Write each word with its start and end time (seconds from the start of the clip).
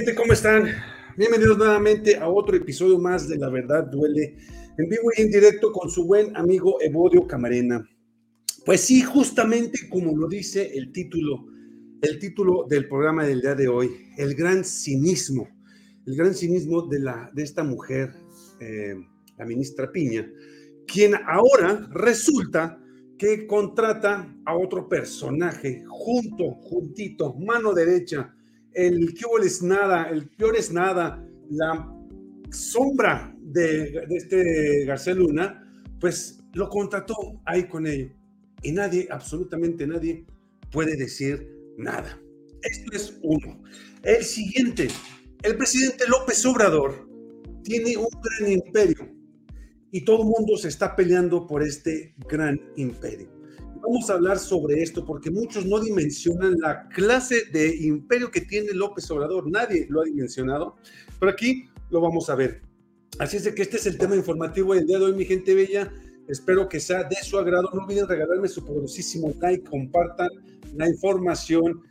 ¿Qué 0.00 0.06
tal, 0.06 0.14
mi 0.14 0.16
gente? 0.16 0.22
¿Cómo 0.22 0.32
están? 0.32 0.64
Bienvenidos 1.14 1.58
nuevamente 1.58 2.16
a 2.16 2.26
otro 2.26 2.56
episodio 2.56 2.98
más 2.98 3.28
de 3.28 3.36
La 3.36 3.50
Verdad 3.50 3.84
Duele, 3.84 4.34
en 4.78 4.88
vivo 4.88 5.10
y 5.14 5.20
en 5.20 5.30
directo 5.30 5.72
con 5.72 5.90
su 5.90 6.06
buen 6.06 6.34
amigo 6.38 6.80
Evodio 6.80 7.26
Camarena. 7.26 7.86
Pues 8.64 8.80
sí, 8.80 9.02
justamente 9.02 9.90
como 9.90 10.16
lo 10.16 10.26
dice 10.26 10.70
el 10.74 10.90
título, 10.90 11.44
el 12.00 12.18
título 12.18 12.64
del 12.66 12.88
programa 12.88 13.26
del 13.26 13.42
día 13.42 13.54
de 13.54 13.68
hoy, 13.68 13.90
el 14.16 14.34
gran 14.34 14.64
cinismo, 14.64 15.46
el 16.06 16.16
gran 16.16 16.34
cinismo 16.34 16.86
de, 16.86 17.00
la, 17.00 17.30
de 17.34 17.42
esta 17.42 17.62
mujer, 17.62 18.14
eh, 18.58 18.94
la 19.36 19.44
ministra 19.44 19.92
Piña, 19.92 20.26
quien 20.86 21.14
ahora 21.14 21.90
resulta 21.92 22.82
que 23.18 23.46
contrata 23.46 24.34
a 24.46 24.56
otro 24.56 24.88
personaje 24.88 25.84
junto, 25.86 26.52
juntito, 26.54 27.34
mano 27.34 27.74
derecha, 27.74 28.34
el 28.74 29.14
que 29.14 29.24
es 29.44 29.62
nada, 29.62 30.08
el 30.10 30.28
peor 30.28 30.56
es 30.56 30.72
nada, 30.72 31.24
la 31.50 31.92
sombra 32.50 33.34
de, 33.38 34.06
de 34.06 34.16
este 34.16 34.84
García 34.84 35.14
Luna, 35.14 35.66
pues 35.98 36.40
lo 36.54 36.68
contrató 36.68 37.14
ahí 37.44 37.64
con 37.64 37.86
ello. 37.86 38.10
Y 38.62 38.72
nadie, 38.72 39.08
absolutamente 39.10 39.86
nadie, 39.86 40.24
puede 40.70 40.96
decir 40.96 41.48
nada. 41.76 42.18
Esto 42.62 42.92
es 42.92 43.18
uno. 43.22 43.62
El 44.02 44.24
siguiente, 44.24 44.88
el 45.42 45.56
presidente 45.56 46.06
López 46.08 46.44
Obrador 46.44 47.08
tiene 47.62 47.96
un 47.96 48.08
gran 48.22 48.52
imperio 48.52 49.08
y 49.90 50.04
todo 50.04 50.22
el 50.22 50.28
mundo 50.28 50.56
se 50.56 50.68
está 50.68 50.94
peleando 50.94 51.46
por 51.46 51.62
este 51.62 52.14
gran 52.28 52.60
imperio. 52.76 53.39
Vamos 53.82 54.10
a 54.10 54.14
hablar 54.14 54.38
sobre 54.38 54.82
esto 54.82 55.04
porque 55.04 55.30
muchos 55.30 55.64
no 55.64 55.80
dimensionan 55.80 56.58
la 56.60 56.88
clase 56.88 57.44
de 57.52 57.76
imperio 57.76 58.30
que 58.30 58.42
tiene 58.42 58.72
López 58.72 59.10
Obrador. 59.10 59.50
Nadie 59.50 59.86
lo 59.88 60.02
ha 60.02 60.04
dimensionado, 60.04 60.76
pero 61.18 61.32
aquí 61.32 61.68
lo 61.90 62.00
vamos 62.00 62.28
a 62.28 62.34
ver. 62.34 62.62
Así 63.18 63.38
es 63.38 63.44
de 63.44 63.54
que 63.54 63.62
este 63.62 63.78
es 63.78 63.86
el 63.86 63.98
tema 63.98 64.16
informativo 64.16 64.74
del 64.74 64.86
día 64.86 64.98
de 64.98 65.06
hoy, 65.06 65.14
mi 65.14 65.24
gente 65.24 65.54
bella. 65.54 65.92
Espero 66.28 66.68
que 66.68 66.78
sea 66.78 67.04
de 67.04 67.16
su 67.22 67.38
agrado. 67.38 67.68
No 67.74 67.82
olviden 67.82 68.06
regalarme 68.06 68.48
su 68.48 68.64
poderosísimo 68.64 69.34
like, 69.40 69.68
compartan 69.68 70.28
la 70.76 70.88
información, 70.88 71.82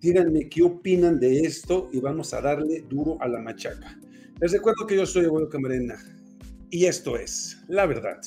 díganme 0.00 0.48
qué 0.48 0.62
opinan 0.62 1.18
de 1.18 1.40
esto 1.40 1.88
y 1.92 2.00
vamos 2.00 2.32
a 2.34 2.40
darle 2.40 2.84
duro 2.88 3.16
a 3.20 3.28
la 3.28 3.40
machaca. 3.40 3.98
Les 4.40 4.52
recuerdo 4.52 4.86
que 4.86 4.96
yo 4.96 5.06
soy 5.06 5.24
Abuelo 5.24 5.48
Camarena 5.48 5.96
y 6.70 6.84
esto 6.84 7.16
es 7.16 7.58
La 7.68 7.86
Verdad. 7.86 8.20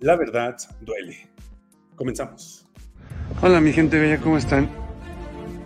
La 0.00 0.14
verdad 0.14 0.56
duele. 0.82 1.27
Comenzamos. 1.98 2.64
Hola 3.42 3.60
mi 3.60 3.72
gente 3.72 3.98
bella, 3.98 4.18
¿cómo 4.20 4.38
están? 4.38 4.70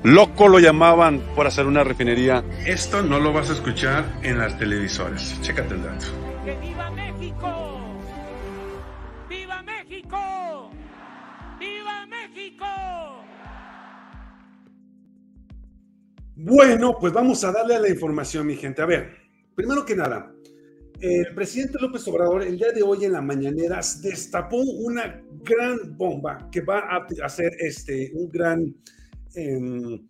Loco 0.02 0.48
lo 0.48 0.58
llamaban 0.60 1.20
por 1.36 1.46
hacer 1.46 1.66
una 1.66 1.84
refinería. 1.84 2.42
Esto 2.64 3.02
no 3.02 3.20
lo 3.20 3.34
vas 3.34 3.50
a 3.50 3.52
escuchar 3.52 4.18
en 4.22 4.38
las 4.38 4.58
televisoras. 4.58 5.38
Chécate 5.42 5.74
el 5.74 5.82
dato. 5.82 6.06
¡Que 6.42 6.56
viva 6.56 6.90
México! 6.90 8.00
¡Viva 9.28 9.62
México! 9.62 10.70
¡Viva 11.60 12.06
México! 12.06 12.66
Bueno, 16.34 16.96
pues 16.98 17.12
vamos 17.12 17.44
a 17.44 17.52
darle 17.52 17.76
a 17.76 17.80
la 17.80 17.90
información, 17.90 18.46
mi 18.46 18.56
gente. 18.56 18.80
A 18.80 18.86
ver, 18.86 19.18
primero 19.54 19.84
que 19.84 19.94
nada, 19.94 20.32
el 21.02 21.34
presidente 21.34 21.78
López 21.80 22.06
Obrador 22.06 22.44
el 22.44 22.56
día 22.56 22.70
de 22.70 22.80
hoy 22.80 23.04
en 23.04 23.12
la 23.12 23.20
mañanera 23.20 23.80
destapó 24.00 24.58
una 24.58 25.20
gran 25.42 25.96
bomba 25.96 26.48
que 26.52 26.60
va 26.60 26.78
a 26.78 27.04
hacer 27.24 27.50
este, 27.58 28.12
un 28.14 28.30
gran, 28.30 28.76
em, 29.34 30.08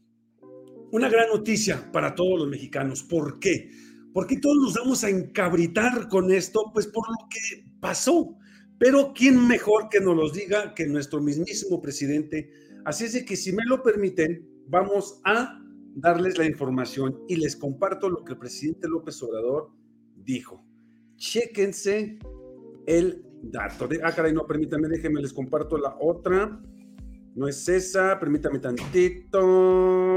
una 0.91 1.09
gran 1.09 1.31
noticia 1.31 1.91
para 1.93 2.15
todos 2.15 2.41
los 2.41 2.49
mexicanos. 2.49 3.03
¿Por 3.05 3.41
qué? 3.41 3.71
Porque 4.13 4.37
todos 4.37 4.59
nos 4.59 4.75
vamos 4.75 5.03
a 5.03 5.09
encabritar 5.09 6.09
con 6.09 6.31
esto, 6.31 6.71
pues 6.75 6.87
por 6.89 7.09
lo 7.09 7.27
que 7.31 7.65
pasó. 7.81 8.37
Pero 8.79 9.15
¿quién 9.15 9.49
mejor 9.49 9.89
que 9.89 9.99
nos 9.99 10.15
lo 10.15 10.31
diga 10.31 10.75
que 10.75 10.87
nuestro 10.87 11.23
mismísimo 11.23 11.81
presidente? 11.81 12.51
Así 12.85 13.05
es 13.05 13.15
de 13.15 13.25
que 13.25 13.37
si 13.37 13.53
me 13.53 13.65
lo 13.65 13.83
permiten, 13.83 14.47
vamos 14.67 15.23
a 15.25 15.59
darles 15.95 16.37
la 16.37 16.45
información 16.45 17.23
y 17.29 17.37
les 17.37 17.57
comparto 17.57 18.11
lo 18.11 18.25
que 18.25 18.35
el 18.35 18.39
presidente 18.39 18.89
López 18.89 19.23
Obrador 19.23 19.71
dijo 20.17 20.63
chéquense 21.23 22.19
el 22.87 23.25
dato. 23.43 23.87
De, 23.87 24.01
ah, 24.03 24.13
caray, 24.13 24.33
no, 24.33 24.45
permítanme, 24.45 24.89
déjenme, 24.89 25.21
les 25.21 25.33
comparto 25.33 25.79
la 25.79 25.97
otra. 26.01 26.61
No 27.35 27.49
es 27.49 27.67
esa, 27.69 28.19
permítame 28.19 28.59
tantito. 28.59 29.41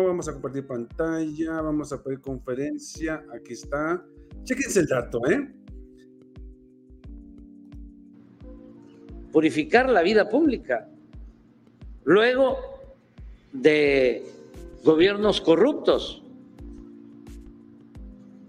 Vamos 0.07 0.27
a 0.27 0.33
compartir 0.33 0.65
pantalla, 0.65 1.61
vamos 1.61 1.93
a 1.93 2.03
pedir 2.03 2.19
conferencia. 2.21 3.23
Aquí 3.33 3.53
está. 3.53 4.03
Chéquense 4.43 4.79
el 4.79 4.87
dato, 4.87 5.21
¿eh? 5.29 5.53
Purificar 9.31 9.89
la 9.89 10.01
vida 10.01 10.27
pública. 10.27 10.89
Luego 12.03 12.57
de 13.53 14.25
gobiernos 14.83 15.39
corruptos. 15.39 16.23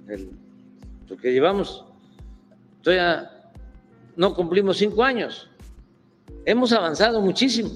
El, 0.08 0.30
lo 1.08 1.16
que 1.16 1.32
llevamos 1.32 1.85
Todavía 2.86 3.28
no 4.14 4.32
cumplimos 4.32 4.76
cinco 4.76 5.02
años. 5.02 5.50
Hemos 6.44 6.70
avanzado 6.70 7.20
muchísimo, 7.20 7.70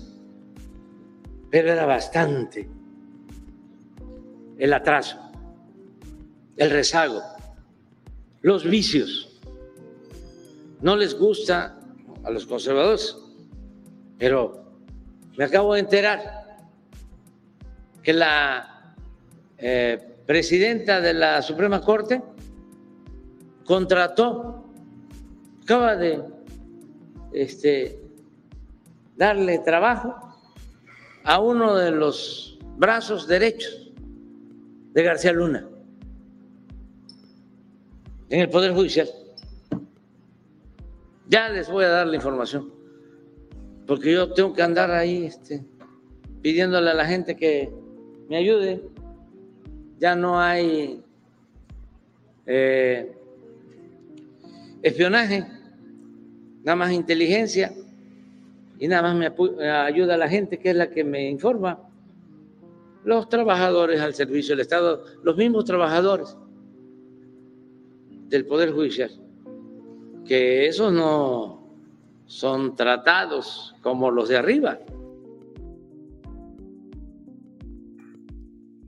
pero 1.51 1.73
era 1.73 1.85
bastante 1.85 2.69
el 4.57 4.73
atraso, 4.73 5.19
el 6.57 6.71
rezago, 6.71 7.21
los 8.43 8.63
vicios. 8.63 9.37
No 10.81 10.95
les 10.95 11.19
gusta 11.19 11.81
a 12.23 12.31
los 12.31 12.47
conservadores, 12.47 13.19
pero 14.17 14.63
me 15.37 15.43
acabo 15.43 15.75
de 15.75 15.81
enterar 15.81 16.71
que 18.01 18.13
la 18.13 18.95
eh, 19.59 20.23
presidenta 20.25 21.01
de 21.01 21.15
la 21.15 21.43
Suprema 21.43 21.81
Corte 21.81 22.23
contrató 23.65 24.70
acaba 25.71 25.95
de 25.95 26.21
este, 27.33 27.97
darle 29.17 29.61
trabajo 29.61 30.17
a 31.23 31.39
uno 31.39 31.77
de 31.77 31.93
los 31.93 32.59
brazos 32.77 33.29
derechos 33.29 33.93
de 34.93 35.03
García 35.05 35.33
Luna 35.33 35.69
en 38.31 38.41
el 38.41 38.49
Poder 38.49 38.73
Judicial. 38.73 39.09
Ya 41.29 41.49
les 41.51 41.71
voy 41.71 41.85
a 41.85 41.91
dar 41.91 42.09
la 42.09 42.17
información, 42.17 42.75
porque 43.87 44.13
yo 44.13 44.33
tengo 44.33 44.53
que 44.53 44.63
andar 44.63 44.91
ahí 44.91 45.27
este, 45.27 45.65
pidiéndole 46.43 46.91
a 46.91 46.95
la 46.95 47.07
gente 47.07 47.37
que 47.37 47.73
me 48.29 48.39
ayude. 48.39 48.83
Ya 50.01 50.17
no 50.17 50.41
hay 50.41 51.01
eh, 52.47 53.17
espionaje 54.83 55.60
nada 56.65 56.77
más 56.77 56.93
inteligencia 56.93 57.73
y 58.79 58.89
nada 58.89 59.03
más 59.03 59.17
me 59.17 59.71
ayuda 59.71 60.15
a 60.15 60.19
la 60.19 60.29
gente 60.29 60.59
que 60.59 60.71
es 60.71 60.77
la 60.77 60.91
que 60.91 61.05
me 61.05 61.29
informa. 61.29 61.81
Los 63.05 63.29
trabajadores 63.29 64.01
al 64.01 64.15
servicio 64.15 64.53
del 64.53 64.61
Estado, 64.61 65.05
los 65.23 65.37
mismos 65.37 65.65
trabajadores 65.65 66.37
del 68.29 68.47
Poder 68.47 68.73
Judicial, 68.73 69.11
que 70.25 70.67
esos 70.67 70.93
no 70.93 71.61
son 72.27 72.77
tratados 72.77 73.75
como 73.83 74.11
los 74.11 74.29
de 74.29 74.37
arriba. 74.37 74.79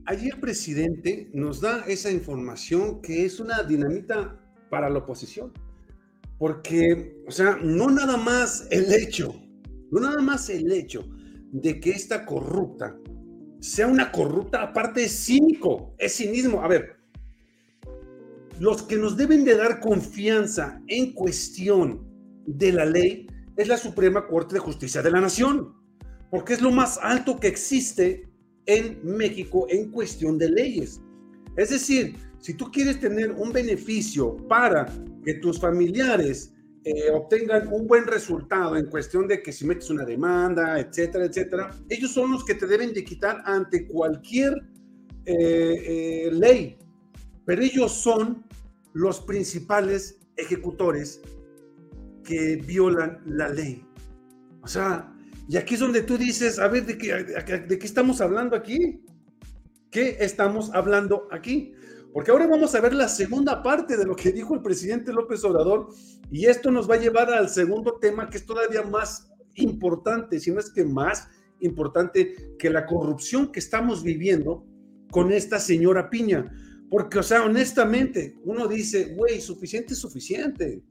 Ayer 0.05 0.33
el 0.33 0.39
presidente 0.39 1.29
nos 1.33 1.61
da 1.61 1.85
esa 1.87 2.11
información 2.11 3.01
que 3.01 3.25
es 3.25 3.39
una 3.39 3.63
dinamita 3.63 4.39
para 4.69 4.89
la 4.89 4.99
oposición. 4.99 5.51
Porque, 6.37 7.23
o 7.27 7.31
sea, 7.31 7.57
no 7.61 7.89
nada 7.89 8.17
más 8.17 8.67
el 8.71 8.91
hecho, 8.91 9.33
no 9.91 9.99
nada 9.99 10.21
más 10.21 10.49
el 10.49 10.71
hecho 10.71 11.07
de 11.51 11.79
que 11.79 11.91
esta 11.91 12.25
corrupta 12.25 12.97
sea 13.63 13.87
una 13.87 14.11
corrupta, 14.11 14.61
aparte 14.61 15.05
es 15.05 15.25
cínico, 15.25 15.95
es 15.97 16.17
cinismo. 16.17 16.61
A 16.61 16.67
ver, 16.67 16.97
los 18.59 18.83
que 18.83 18.97
nos 18.97 19.15
deben 19.15 19.45
de 19.45 19.55
dar 19.55 19.79
confianza 19.79 20.81
en 20.87 21.13
cuestión 21.13 22.05
de 22.45 22.73
la 22.73 22.83
ley 22.83 23.27
es 23.55 23.69
la 23.69 23.77
Suprema 23.77 24.27
Corte 24.27 24.55
de 24.55 24.59
Justicia 24.59 25.01
de 25.01 25.11
la 25.11 25.21
Nación, 25.21 25.73
porque 26.29 26.53
es 26.53 26.61
lo 26.61 26.71
más 26.71 26.99
alto 27.01 27.39
que 27.39 27.47
existe 27.47 28.27
en 28.65 28.99
México 29.03 29.65
en 29.69 29.91
cuestión 29.91 30.37
de 30.37 30.49
leyes. 30.49 30.99
Es 31.55 31.69
decir, 31.69 32.17
si 32.43 32.55
tú 32.55 32.69
quieres 32.69 32.99
tener 32.99 33.31
un 33.31 33.53
beneficio 33.53 34.35
para 34.49 34.85
que 35.23 35.35
tus 35.35 35.61
familiares 35.61 36.53
eh, 36.83 37.09
obtengan 37.09 37.69
un 37.71 37.87
buen 37.87 38.05
resultado 38.05 38.75
en 38.75 38.87
cuestión 38.87 39.29
de 39.29 39.41
que 39.41 39.53
si 39.53 39.65
metes 39.65 39.89
una 39.89 40.03
demanda, 40.03 40.77
etcétera, 40.77 41.23
etcétera, 41.23 41.71
ellos 41.87 42.11
son 42.11 42.33
los 42.33 42.43
que 42.43 42.55
te 42.55 42.67
deben 42.67 42.93
de 42.93 43.05
quitar 43.05 43.41
ante 43.45 43.87
cualquier 43.87 44.61
eh, 45.25 46.25
eh, 46.25 46.31
ley, 46.33 46.77
pero 47.45 47.61
ellos 47.61 47.93
son 47.93 48.43
los 48.91 49.21
principales 49.21 50.19
ejecutores 50.35 51.21
que 52.25 52.57
violan 52.57 53.21
la 53.25 53.47
ley. 53.47 53.85
O 54.63 54.67
sea, 54.67 55.15
y 55.47 55.55
aquí 55.55 55.75
es 55.75 55.79
donde 55.79 56.01
tú 56.01 56.17
dices, 56.17 56.59
a 56.59 56.67
ver, 56.67 56.85
¿de 56.85 56.97
qué, 56.97 57.13
de 57.13 57.79
qué 57.79 57.85
estamos 57.85 58.19
hablando 58.19 58.57
aquí? 58.57 59.01
¿Qué 59.89 60.17
estamos 60.19 60.71
hablando 60.73 61.29
aquí? 61.31 61.73
Porque 62.13 62.29
ahora 62.29 62.45
vamos 62.45 62.75
a 62.75 62.79
ver 62.79 62.93
la 62.93 63.07
segunda 63.07 63.63
parte 63.63 63.97
de 63.97 64.05
lo 64.05 64.15
que 64.15 64.31
dijo 64.31 64.53
el 64.53 64.61
presidente 64.61 65.11
López 65.11 65.43
Obrador 65.43 65.89
y 66.31 66.45
esto 66.45 66.69
nos 66.69 66.87
va 66.87 66.95
a 66.95 66.99
llevar 66.99 67.33
al 67.33 67.49
segundo 67.49 67.97
tema 67.99 68.29
que 68.29 68.37
es 68.37 68.45
todavía 68.45 68.83
más 68.83 69.31
importante, 69.55 70.39
si 70.39 70.51
no 70.51 70.59
es 70.59 70.69
que 70.69 70.85
más 70.85 71.27
importante 71.59 72.55
que 72.59 72.69
la 72.69 72.85
corrupción 72.85 73.51
que 73.51 73.59
estamos 73.59 74.03
viviendo 74.03 74.63
con 75.09 75.31
esta 75.31 75.59
señora 75.59 76.11
Piña. 76.11 76.51
Porque, 76.89 77.17
o 77.17 77.23
sea, 77.23 77.43
honestamente, 77.43 78.37
uno 78.43 78.67
dice, 78.67 79.15
güey, 79.15 79.41
suficiente 79.41 79.93
es 79.93 79.99
suficiente. 79.99 80.83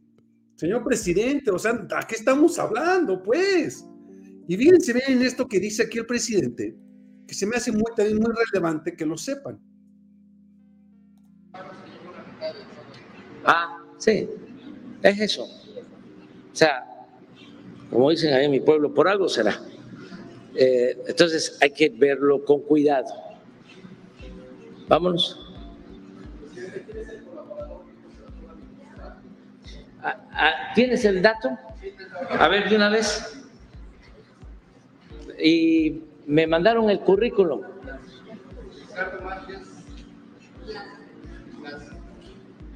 Señor 0.56 0.82
presidente, 0.82 1.52
o 1.52 1.58
sea, 1.58 1.86
¿a 1.96 2.06
qué 2.06 2.16
estamos 2.16 2.58
hablando, 2.58 3.22
pues? 3.22 3.86
Y 4.48 4.56
fíjense 4.56 4.92
bien 4.92 5.18
en 5.18 5.22
esto 5.22 5.46
que 5.46 5.60
dice 5.60 5.84
aquí 5.84 5.98
el 5.98 6.06
presidente, 6.06 6.76
que 7.28 7.34
se 7.34 7.46
me 7.46 7.56
hace 7.56 7.70
muy, 7.70 7.84
también 7.96 8.18
muy 8.18 8.32
relevante 8.32 8.96
que 8.96 9.06
lo 9.06 9.16
sepan. 9.16 9.60
Ah, 13.44 13.78
sí, 13.98 14.28
es 15.02 15.20
eso. 15.20 15.44
O 15.44 16.54
sea, 16.56 16.84
como 17.90 18.10
dicen 18.10 18.32
ahí 18.34 18.46
en 18.46 18.50
mi 18.50 18.60
pueblo, 18.60 18.92
por 18.92 19.08
algo 19.08 19.28
será. 19.28 19.58
Eh, 20.54 20.98
entonces 21.06 21.58
hay 21.60 21.70
que 21.70 21.88
verlo 21.88 22.44
con 22.44 22.60
cuidado. 22.60 23.06
Vámonos. 24.88 25.38
Ah, 30.02 30.16
ah, 30.32 30.72
¿Tienes 30.74 31.04
el 31.04 31.22
dato? 31.22 31.56
A 32.30 32.48
ver, 32.48 32.68
de 32.68 32.76
una 32.76 32.88
vez. 32.88 33.38
Y 35.42 36.02
me 36.26 36.46
mandaron 36.46 36.90
el 36.90 37.00
currículum. 37.00 37.62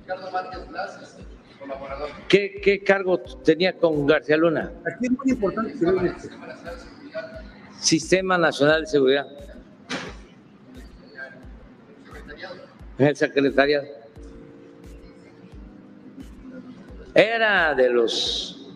Ricardo 0.06 0.30
Márquez 0.30 0.68
Blas, 0.68 1.18
colaborador. 1.58 2.08
¿Qué, 2.28 2.60
¿Qué, 2.62 2.84
cargo 2.84 3.18
tenía 3.18 3.76
con 3.76 4.06
García 4.06 4.36
Luna? 4.36 4.70
Aquí 4.86 5.06
es 5.06 5.10
muy 5.10 5.30
importante 5.32 5.72
que 5.72 6.12
Sistema 7.80 8.38
Nacional 8.38 8.82
de 8.82 8.86
Seguridad. 8.86 9.26
En 12.98 13.06
el 13.08 13.16
secretariado. 13.16 13.84
Era 17.12 17.74
de 17.74 17.90
los 17.90 18.70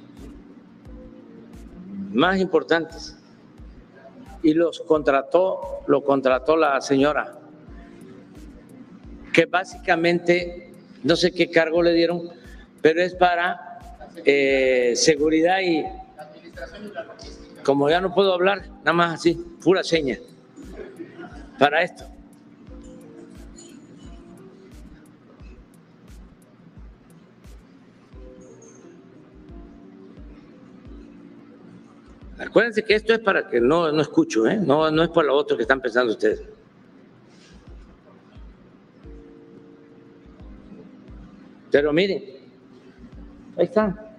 más 2.10 2.40
importantes 2.40 3.16
y 4.42 4.52
los 4.54 4.80
contrató, 4.80 5.84
lo 5.86 6.02
contrató 6.02 6.56
la 6.56 6.80
señora, 6.80 7.38
que 9.32 9.46
básicamente 9.46 10.69
no 11.02 11.16
sé 11.16 11.32
qué 11.32 11.50
cargo 11.50 11.82
le 11.82 11.92
dieron, 11.92 12.28
pero 12.82 13.02
es 13.02 13.14
para 13.14 13.78
eh, 14.24 14.92
seguridad 14.94 15.60
y 15.60 15.84
como 17.64 17.88
ya 17.88 18.00
no 18.00 18.14
puedo 18.14 18.32
hablar, 18.32 18.68
nada 18.78 18.92
más 18.92 19.14
así, 19.14 19.34
pura 19.62 19.82
seña, 19.82 20.18
para 21.58 21.82
esto. 21.82 22.04
Acuérdense 32.38 32.82
que 32.82 32.94
esto 32.94 33.12
es 33.12 33.18
para 33.18 33.48
que 33.48 33.60
no, 33.60 33.92
no 33.92 34.00
escucho, 34.00 34.46
¿eh? 34.46 34.56
no, 34.56 34.90
no 34.90 35.02
es 35.02 35.10
por 35.10 35.26
lo 35.26 35.36
otro 35.36 35.56
que 35.56 35.62
están 35.62 35.80
pensando 35.82 36.12
ustedes. 36.12 36.40
Pero 41.70 41.92
miren, 41.92 42.22
ahí 43.56 43.64
está. 43.64 44.16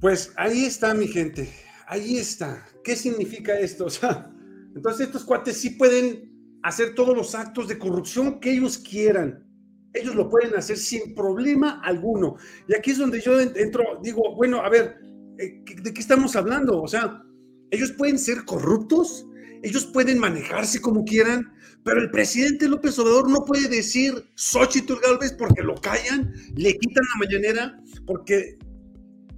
Pues 0.00 0.32
ahí 0.36 0.64
está, 0.64 0.94
mi 0.94 1.08
gente. 1.08 1.48
Ahí 1.86 2.18
está. 2.18 2.64
¿Qué 2.84 2.96
significa 2.96 3.58
esto? 3.58 3.86
O 3.86 3.90
sea, 3.90 4.30
entonces 4.74 5.06
estos 5.06 5.24
cuates 5.24 5.56
sí 5.56 5.70
pueden 5.70 6.58
hacer 6.62 6.94
todos 6.94 7.16
los 7.16 7.34
actos 7.34 7.68
de 7.68 7.78
corrupción 7.78 8.40
que 8.40 8.52
ellos 8.52 8.78
quieran. 8.78 9.46
Ellos 9.94 10.14
lo 10.14 10.28
pueden 10.28 10.54
hacer 10.54 10.76
sin 10.76 11.14
problema 11.14 11.80
alguno. 11.82 12.36
Y 12.68 12.74
aquí 12.74 12.90
es 12.90 12.98
donde 12.98 13.20
yo 13.20 13.40
entro, 13.40 13.98
digo, 14.02 14.34
bueno, 14.34 14.60
a 14.60 14.68
ver, 14.68 14.98
eh, 15.38 15.62
¿de 15.82 15.94
qué 15.94 16.00
estamos 16.00 16.36
hablando? 16.36 16.82
O 16.82 16.88
sea, 16.88 17.22
ellos 17.70 17.92
pueden 17.92 18.18
ser 18.18 18.44
corruptos, 18.44 19.26
ellos 19.66 19.86
pueden 19.86 20.18
manejarse 20.18 20.80
como 20.80 21.04
quieran, 21.04 21.52
pero 21.84 22.00
el 22.00 22.10
presidente 22.12 22.68
López 22.68 22.96
Obrador 23.00 23.28
no 23.28 23.44
puede 23.44 23.68
decir 23.68 24.12
Xochitl 24.36 24.94
Galvez 25.02 25.32
porque 25.32 25.62
lo 25.62 25.74
callan, 25.74 26.32
le 26.54 26.76
quitan 26.78 27.04
la 27.14 27.26
mañanera, 27.26 27.82
porque 28.06 28.58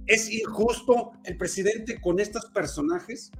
es 0.05 0.31
injusto 0.31 1.13
el 1.23 1.35
presidente 1.35 1.99
con 1.99 2.19
estos 2.19 2.45
personajes. 2.47 3.31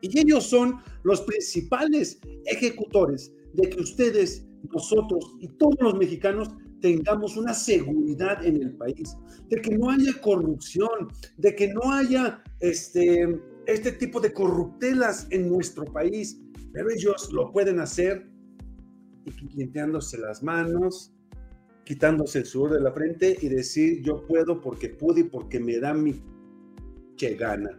Y 0.00 0.18
ellos 0.20 0.46
son 0.46 0.80
los 1.02 1.22
principales 1.22 2.20
ejecutores 2.44 3.32
de 3.54 3.68
que 3.68 3.80
ustedes, 3.80 4.46
nosotros 4.72 5.34
y 5.40 5.48
todos 5.48 5.76
los 5.80 5.94
mexicanos 5.94 6.50
tengamos 6.80 7.36
una 7.36 7.54
seguridad 7.54 8.44
en 8.44 8.62
el 8.62 8.72
país, 8.76 9.16
de 9.48 9.60
que 9.60 9.76
no 9.76 9.90
haya 9.90 10.12
corrupción, 10.20 11.08
de 11.38 11.56
que 11.56 11.72
no 11.72 11.92
haya 11.92 12.40
este, 12.60 13.40
este 13.66 13.92
tipo 13.92 14.20
de 14.20 14.32
corruptelas 14.32 15.26
en 15.30 15.48
nuestro 15.48 15.84
país, 15.84 16.40
pero 16.72 16.90
ellos 16.90 17.32
lo 17.32 17.52
pueden 17.52 17.80
hacer 17.80 18.28
limpiándose 19.54 20.18
las 20.18 20.42
manos, 20.42 21.12
quitándose 21.84 22.40
el 22.40 22.46
sudor 22.46 22.74
de 22.74 22.80
la 22.80 22.92
frente 22.92 23.36
y 23.40 23.48
decir 23.48 24.02
yo 24.02 24.24
puedo 24.26 24.60
porque 24.60 24.90
pude 24.90 25.20
y 25.20 25.24
porque 25.24 25.58
me 25.58 25.78
da 25.78 25.94
mi 25.94 26.22
que 27.16 27.34
gana. 27.34 27.70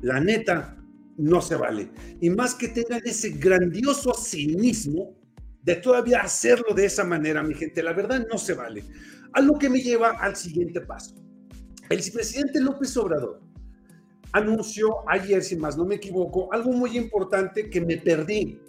La 0.00 0.20
neta, 0.20 0.78
no 1.16 1.40
se 1.40 1.56
vale. 1.56 1.90
Y 2.20 2.30
más 2.30 2.54
que 2.54 2.68
tengan 2.68 3.00
ese 3.04 3.30
grandioso 3.30 4.14
cinismo 4.14 5.14
de 5.62 5.76
todavía 5.76 6.20
hacerlo 6.20 6.74
de 6.74 6.86
esa 6.86 7.04
manera, 7.04 7.42
mi 7.42 7.54
gente, 7.54 7.82
la 7.82 7.92
verdad 7.92 8.26
no 8.30 8.38
se 8.38 8.54
vale. 8.54 8.84
A 9.32 9.40
lo 9.40 9.58
que 9.58 9.68
me 9.68 9.80
lleva 9.80 10.10
al 10.10 10.36
siguiente 10.36 10.80
paso. 10.80 11.14
El 11.88 11.98
vicepresidente 11.98 12.60
López 12.60 12.96
Obrador 12.96 13.43
anunció 14.34 15.08
ayer, 15.08 15.42
si 15.42 15.56
más 15.56 15.76
no 15.76 15.84
me 15.84 15.94
equivoco, 15.94 16.52
algo 16.52 16.72
muy 16.72 16.98
importante 16.98 17.70
que 17.70 17.80
me 17.80 17.96
perdí 17.96 18.60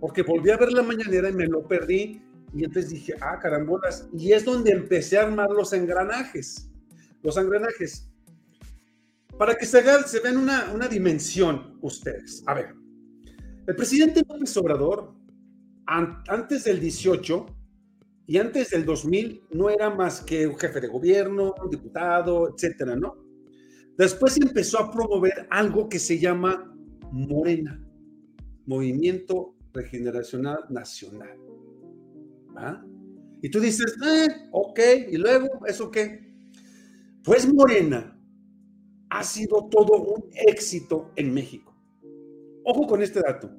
porque 0.00 0.22
volví 0.22 0.50
a 0.50 0.56
ver 0.56 0.72
la 0.72 0.82
mañanera 0.82 1.30
y 1.30 1.32
me 1.32 1.46
lo 1.46 1.66
perdí. 1.66 2.22
Y 2.54 2.64
entonces 2.64 2.90
dije, 2.90 3.14
ah, 3.20 3.38
carambolas. 3.40 4.08
Y 4.12 4.32
es 4.32 4.44
donde 4.44 4.70
empecé 4.70 5.18
a 5.18 5.22
armar 5.22 5.50
los 5.50 5.72
engranajes. 5.72 6.70
Los 7.22 7.36
engranajes. 7.36 8.08
Para 9.36 9.54
que 9.54 9.66
se, 9.66 9.82
vean 9.82 10.36
una, 10.36 10.70
una 10.72 10.88
dimensión 10.88 11.78
ustedes. 11.80 12.42
A 12.46 12.54
ver, 12.54 12.74
el 13.66 13.76
presidente 13.76 14.22
López 14.28 14.56
Obrador, 14.56 15.14
antes 15.86 16.64
del 16.64 16.80
18 16.80 17.46
y 18.26 18.38
antes 18.38 18.70
del 18.70 18.84
2000, 18.84 19.44
no 19.52 19.70
era 19.70 19.90
más 19.90 20.20
que 20.20 20.46
un 20.46 20.58
jefe 20.58 20.80
de 20.80 20.88
gobierno, 20.88 21.54
un 21.62 21.70
diputado, 21.70 22.54
etcétera, 22.54 22.96
¿no? 22.96 23.27
Después 23.98 24.36
empezó 24.40 24.78
a 24.78 24.92
promover 24.92 25.48
algo 25.50 25.88
que 25.88 25.98
se 25.98 26.20
llama 26.20 26.72
Morena, 27.10 27.84
Movimiento 28.64 29.56
regeneracional 29.72 30.60
nacional. 30.70 31.36
Y 33.42 33.48
tú 33.48 33.58
dices, 33.58 33.96
eh, 34.06 34.28
ok, 34.52 34.80
y 35.10 35.16
luego, 35.16 35.66
¿eso 35.66 35.90
qué? 35.90 36.32
Pues 37.24 37.52
Morena 37.52 38.16
ha 39.10 39.24
sido 39.24 39.68
todo 39.68 40.00
un 40.02 40.24
éxito 40.46 41.10
en 41.16 41.34
México. 41.34 41.74
Ojo 42.64 42.86
con 42.86 43.02
este 43.02 43.20
dato. 43.20 43.50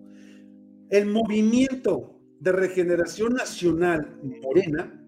El 0.89 1.07
movimiento 1.07 2.17
de 2.39 2.51
regeneración 2.53 3.33
nacional 3.33 4.19
Morena 4.41 5.05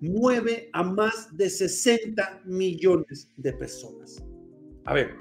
mueve 0.00 0.70
a 0.72 0.84
más 0.84 1.36
de 1.36 1.50
60 1.50 2.42
millones 2.44 3.30
de 3.36 3.52
personas. 3.52 4.22
A 4.84 4.94
ver, 4.94 5.16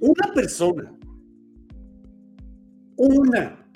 una 0.00 0.32
persona, 0.34 0.98
una 2.96 3.70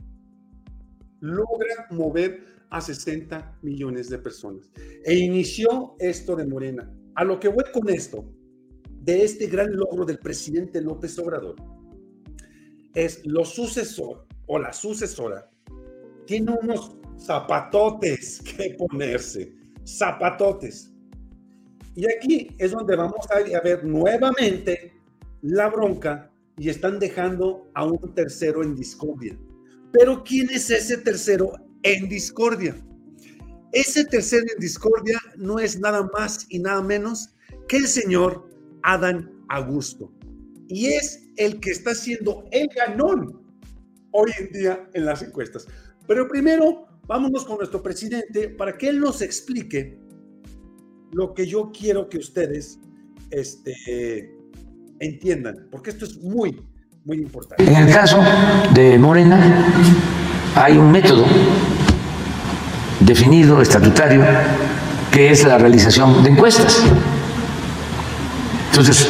logra 1.20 1.86
mover 1.90 2.44
a 2.70 2.80
60 2.80 3.58
millones 3.62 4.08
de 4.08 4.18
personas. 4.18 4.70
E 5.04 5.14
inició 5.14 5.96
esto 5.98 6.36
de 6.36 6.46
Morena. 6.46 6.90
A 7.16 7.24
lo 7.24 7.38
que 7.38 7.48
voy 7.48 7.64
con 7.72 7.88
esto, 7.90 8.24
de 8.88 9.24
este 9.24 9.46
gran 9.46 9.74
logro 9.76 10.04
del 10.04 10.18
presidente 10.18 10.80
López 10.80 11.18
Obrador, 11.18 11.56
es 12.94 13.24
lo 13.26 13.44
sucesor 13.44 14.26
o 14.46 14.58
la 14.58 14.72
sucesora 14.72 15.50
tiene 16.30 16.56
unos 16.62 16.92
zapatotes 17.18 18.40
que 18.40 18.76
ponerse, 18.78 19.52
zapatotes. 19.84 20.92
Y 21.96 22.06
aquí 22.06 22.54
es 22.56 22.70
donde 22.70 22.94
vamos 22.94 23.26
a 23.32 23.60
ver 23.60 23.84
nuevamente 23.84 24.92
la 25.42 25.68
bronca 25.68 26.30
y 26.56 26.68
están 26.68 26.98
dejando 26.98 27.70
a 27.74 27.84
un 27.84 28.14
tercero 28.14 28.62
en 28.62 28.74
discordia. 28.76 29.38
Pero 29.92 30.22
¿quién 30.22 30.50
es 30.50 30.70
ese 30.70 30.98
tercero 30.98 31.52
en 31.82 32.08
discordia? 32.08 32.76
Ese 33.72 34.04
tercero 34.04 34.44
en 34.52 34.60
discordia 34.60 35.18
no 35.36 35.58
es 35.58 35.78
nada 35.78 36.08
más 36.12 36.46
y 36.48 36.58
nada 36.58 36.82
menos 36.82 37.30
que 37.68 37.78
el 37.78 37.86
señor 37.86 38.48
Adán 38.82 39.30
Augusto. 39.48 40.12
Y 40.68 40.86
es 40.86 41.24
el 41.36 41.60
que 41.60 41.70
está 41.70 41.94
siendo 41.94 42.44
el 42.50 42.68
ganón 42.68 43.40
hoy 44.12 44.30
en 44.38 44.52
día 44.52 44.88
en 44.92 45.04
las 45.06 45.22
encuestas. 45.22 45.66
Pero 46.06 46.28
primero, 46.28 46.86
vámonos 47.06 47.44
con 47.44 47.58
nuestro 47.58 47.82
presidente 47.82 48.48
para 48.50 48.76
que 48.76 48.88
él 48.88 49.00
nos 49.00 49.22
explique 49.22 49.98
lo 51.12 51.34
que 51.34 51.46
yo 51.46 51.72
quiero 51.72 52.08
que 52.08 52.18
ustedes 52.18 52.78
este, 53.30 54.36
entiendan, 55.00 55.66
porque 55.70 55.90
esto 55.90 56.04
es 56.04 56.18
muy, 56.18 56.60
muy 57.04 57.16
importante. 57.16 57.64
En 57.64 57.74
el 57.74 57.92
caso 57.92 58.22
de 58.72 58.98
Morena, 58.98 59.66
hay 60.54 60.76
un 60.76 60.92
método 60.92 61.24
definido, 63.00 63.62
estatutario, 63.62 64.22
que 65.10 65.30
es 65.30 65.44
la 65.44 65.58
realización 65.58 66.22
de 66.22 66.30
encuestas. 66.30 66.82
Entonces, 68.70 69.08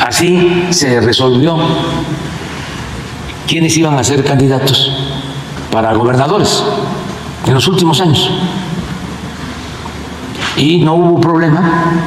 así 0.00 0.68
se 0.70 1.00
resolvió 1.00 1.58
quiénes 3.46 3.76
iban 3.76 3.98
a 3.98 4.04
ser 4.04 4.24
candidatos 4.24 4.92
para 5.70 5.92
gobernadores 5.94 6.62
en 7.46 7.54
los 7.54 7.66
últimos 7.66 8.00
años. 8.00 8.30
Y 10.56 10.78
no 10.78 10.94
hubo 10.94 11.20
problema 11.20 12.00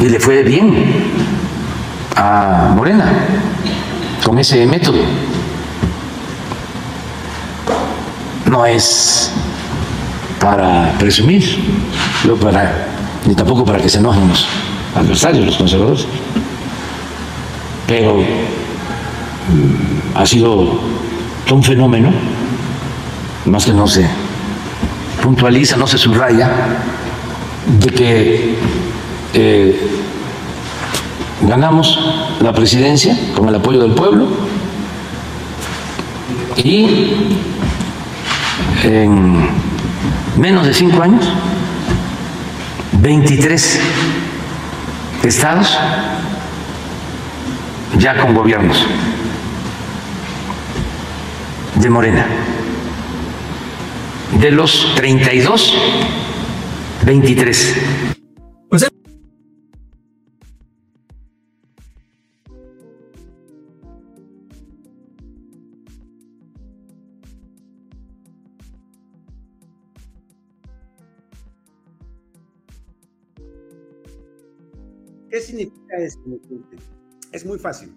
y 0.00 0.08
le 0.08 0.20
fue 0.20 0.42
bien 0.42 0.74
a 2.16 2.72
Morena 2.74 3.12
con 4.24 4.38
ese 4.38 4.66
método. 4.66 4.98
No 8.46 8.64
es 8.64 9.30
para 10.40 10.92
presumir, 10.98 11.44
ni 13.26 13.34
tampoco 13.34 13.64
para 13.64 13.78
que 13.78 13.88
se 13.88 13.98
enojen 13.98 14.28
los 14.28 14.46
adversarios, 14.94 15.46
los 15.46 15.56
conservadores, 15.56 16.06
pero 17.86 18.16
mm, 18.16 18.22
ha 20.16 20.26
sido 20.26 20.80
un 21.50 21.62
fenómeno, 21.62 22.10
más 23.46 23.64
que 23.64 23.72
no 23.72 23.86
se 23.86 24.06
puntualiza, 25.22 25.76
no 25.76 25.86
se 25.86 25.98
subraya, 25.98 26.50
de 27.80 27.90
que 27.90 28.58
eh, 29.34 29.78
ganamos 31.42 31.98
la 32.40 32.52
presidencia 32.52 33.16
con 33.36 33.48
el 33.48 33.54
apoyo 33.54 33.80
del 33.80 33.92
pueblo 33.92 34.26
y 36.62 37.12
en 38.84 39.48
menos 40.36 40.66
de 40.66 40.74
cinco 40.74 41.02
años, 41.02 41.24
23 43.00 43.80
estados 45.24 45.78
ya 47.98 48.16
con 48.20 48.34
gobiernos 48.34 48.86
de 51.74 51.90
Morena. 51.90 52.26
De 54.40 54.50
los 54.50 54.94
32, 54.94 55.74
23. 57.04 58.07
¿Qué 75.30 75.40
significa 75.40 75.96
esto? 75.98 76.22
Es 77.32 77.44
muy 77.44 77.58
fácil. 77.58 77.94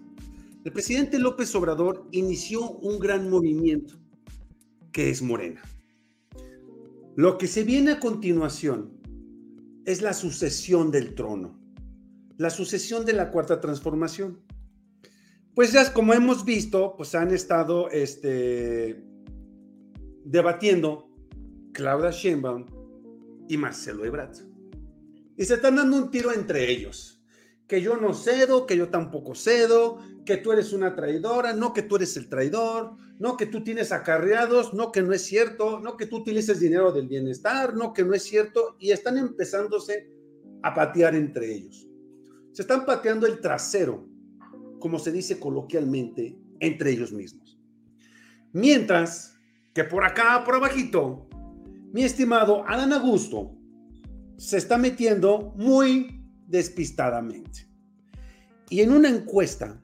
El 0.64 0.72
presidente 0.72 1.18
López 1.18 1.54
Obrador 1.54 2.06
inició 2.12 2.70
un 2.70 2.98
gran 2.98 3.30
movimiento 3.30 3.94
que 4.92 5.10
es 5.10 5.22
Morena. 5.22 5.62
Lo 7.16 7.38
que 7.38 7.46
se 7.46 7.64
viene 7.64 7.92
a 7.92 8.00
continuación 8.00 9.00
es 9.84 10.02
la 10.02 10.12
sucesión 10.12 10.90
del 10.90 11.14
trono, 11.14 11.58
la 12.36 12.50
sucesión 12.50 13.04
de 13.04 13.14
la 13.14 13.30
cuarta 13.30 13.60
transformación. 13.60 14.40
Pues 15.54 15.72
ya 15.72 15.92
como 15.92 16.14
hemos 16.14 16.44
visto, 16.44 16.94
pues 16.96 17.14
han 17.14 17.32
estado 17.32 17.90
este, 17.90 19.02
debatiendo 20.24 21.10
Claudia 21.72 22.10
Sheinbaum 22.10 22.66
y 23.48 23.56
Marcelo 23.56 24.04
Ebrard. 24.04 24.36
Y 25.36 25.44
se 25.44 25.54
están 25.54 25.76
dando 25.76 25.96
un 25.96 26.10
tiro 26.10 26.32
entre 26.32 26.70
ellos 26.70 27.21
que 27.72 27.80
yo 27.80 27.96
no 27.96 28.12
cedo, 28.12 28.66
que 28.66 28.76
yo 28.76 28.90
tampoco 28.90 29.34
cedo, 29.34 29.96
que 30.26 30.36
tú 30.36 30.52
eres 30.52 30.74
una 30.74 30.94
traidora, 30.94 31.54
no 31.54 31.72
que 31.72 31.80
tú 31.80 31.96
eres 31.96 32.14
el 32.18 32.28
traidor, 32.28 32.98
no 33.18 33.38
que 33.38 33.46
tú 33.46 33.64
tienes 33.64 33.92
acarreados, 33.92 34.74
no 34.74 34.92
que 34.92 35.00
no 35.00 35.14
es 35.14 35.22
cierto, 35.22 35.80
no 35.80 35.96
que 35.96 36.04
tú 36.04 36.18
utilices 36.18 36.60
dinero 36.60 36.92
del 36.92 37.08
bienestar, 37.08 37.74
no 37.74 37.94
que 37.94 38.04
no 38.04 38.12
es 38.12 38.24
cierto, 38.24 38.76
y 38.78 38.90
están 38.90 39.16
empezándose 39.16 40.06
a 40.62 40.74
patear 40.74 41.14
entre 41.14 41.50
ellos. 41.50 41.88
Se 42.52 42.60
están 42.60 42.84
pateando 42.84 43.26
el 43.26 43.40
trasero, 43.40 44.06
como 44.78 44.98
se 44.98 45.10
dice 45.10 45.40
coloquialmente, 45.40 46.36
entre 46.60 46.90
ellos 46.90 47.10
mismos. 47.10 47.58
Mientras 48.52 49.40
que 49.72 49.84
por 49.84 50.04
acá, 50.04 50.42
por 50.44 50.56
abajito, 50.56 51.26
mi 51.90 52.04
estimado 52.04 52.68
Adán 52.68 52.92
Augusto 52.92 53.56
se 54.36 54.58
está 54.58 54.76
metiendo 54.76 55.54
muy 55.56 56.21
despistadamente. 56.52 57.66
Y 58.70 58.82
en 58.82 58.92
una 58.92 59.08
encuesta 59.08 59.82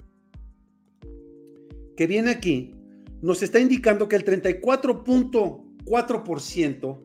que 1.97 2.07
viene 2.07 2.31
aquí, 2.31 2.77
nos 3.21 3.43
está 3.43 3.59
indicando 3.59 4.09
que 4.09 4.15
el 4.15 4.25
34.4% 4.25 7.01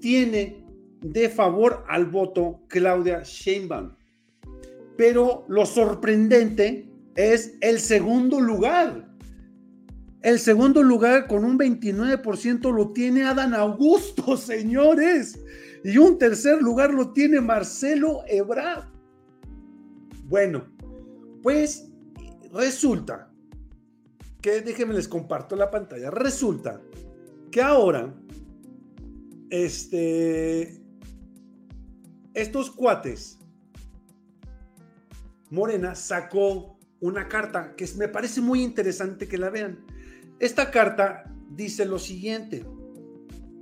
tiene 0.00 0.64
de 1.02 1.28
favor 1.28 1.84
al 1.88 2.06
voto 2.06 2.62
Claudia 2.68 3.22
Sheinbaum. 3.22 3.90
Pero 4.96 5.44
lo 5.48 5.66
sorprendente 5.66 6.88
es 7.14 7.58
el 7.60 7.80
segundo 7.80 8.40
lugar. 8.40 9.06
El 10.22 10.38
segundo 10.38 10.82
lugar 10.82 11.26
con 11.26 11.44
un 11.44 11.58
29% 11.58 12.74
lo 12.74 12.92
tiene 12.92 13.24
Adán 13.24 13.52
Augusto, 13.54 14.34
señores. 14.54 15.38
Y 15.84 15.98
un 15.98 16.18
tercer 16.18 16.62
lugar 16.62 16.94
lo 16.94 17.12
tiene 17.12 17.40
Marcelo 17.40 18.22
Ebrard. 18.26 18.97
Bueno, 20.28 20.66
pues 21.42 21.90
resulta 22.52 23.32
que, 24.42 24.60
déjenme 24.60 24.92
les 24.92 25.08
comparto 25.08 25.56
la 25.56 25.70
pantalla, 25.70 26.10
resulta 26.10 26.82
que 27.50 27.62
ahora, 27.62 28.14
este, 29.48 30.82
estos 32.34 32.70
cuates, 32.70 33.38
Morena 35.48 35.94
sacó 35.94 36.78
una 37.00 37.26
carta 37.26 37.74
que 37.74 37.88
me 37.96 38.08
parece 38.08 38.42
muy 38.42 38.62
interesante 38.62 39.28
que 39.28 39.38
la 39.38 39.48
vean. 39.48 39.78
Esta 40.38 40.70
carta 40.70 41.24
dice 41.50 41.86
lo 41.86 41.98
siguiente. 41.98 42.66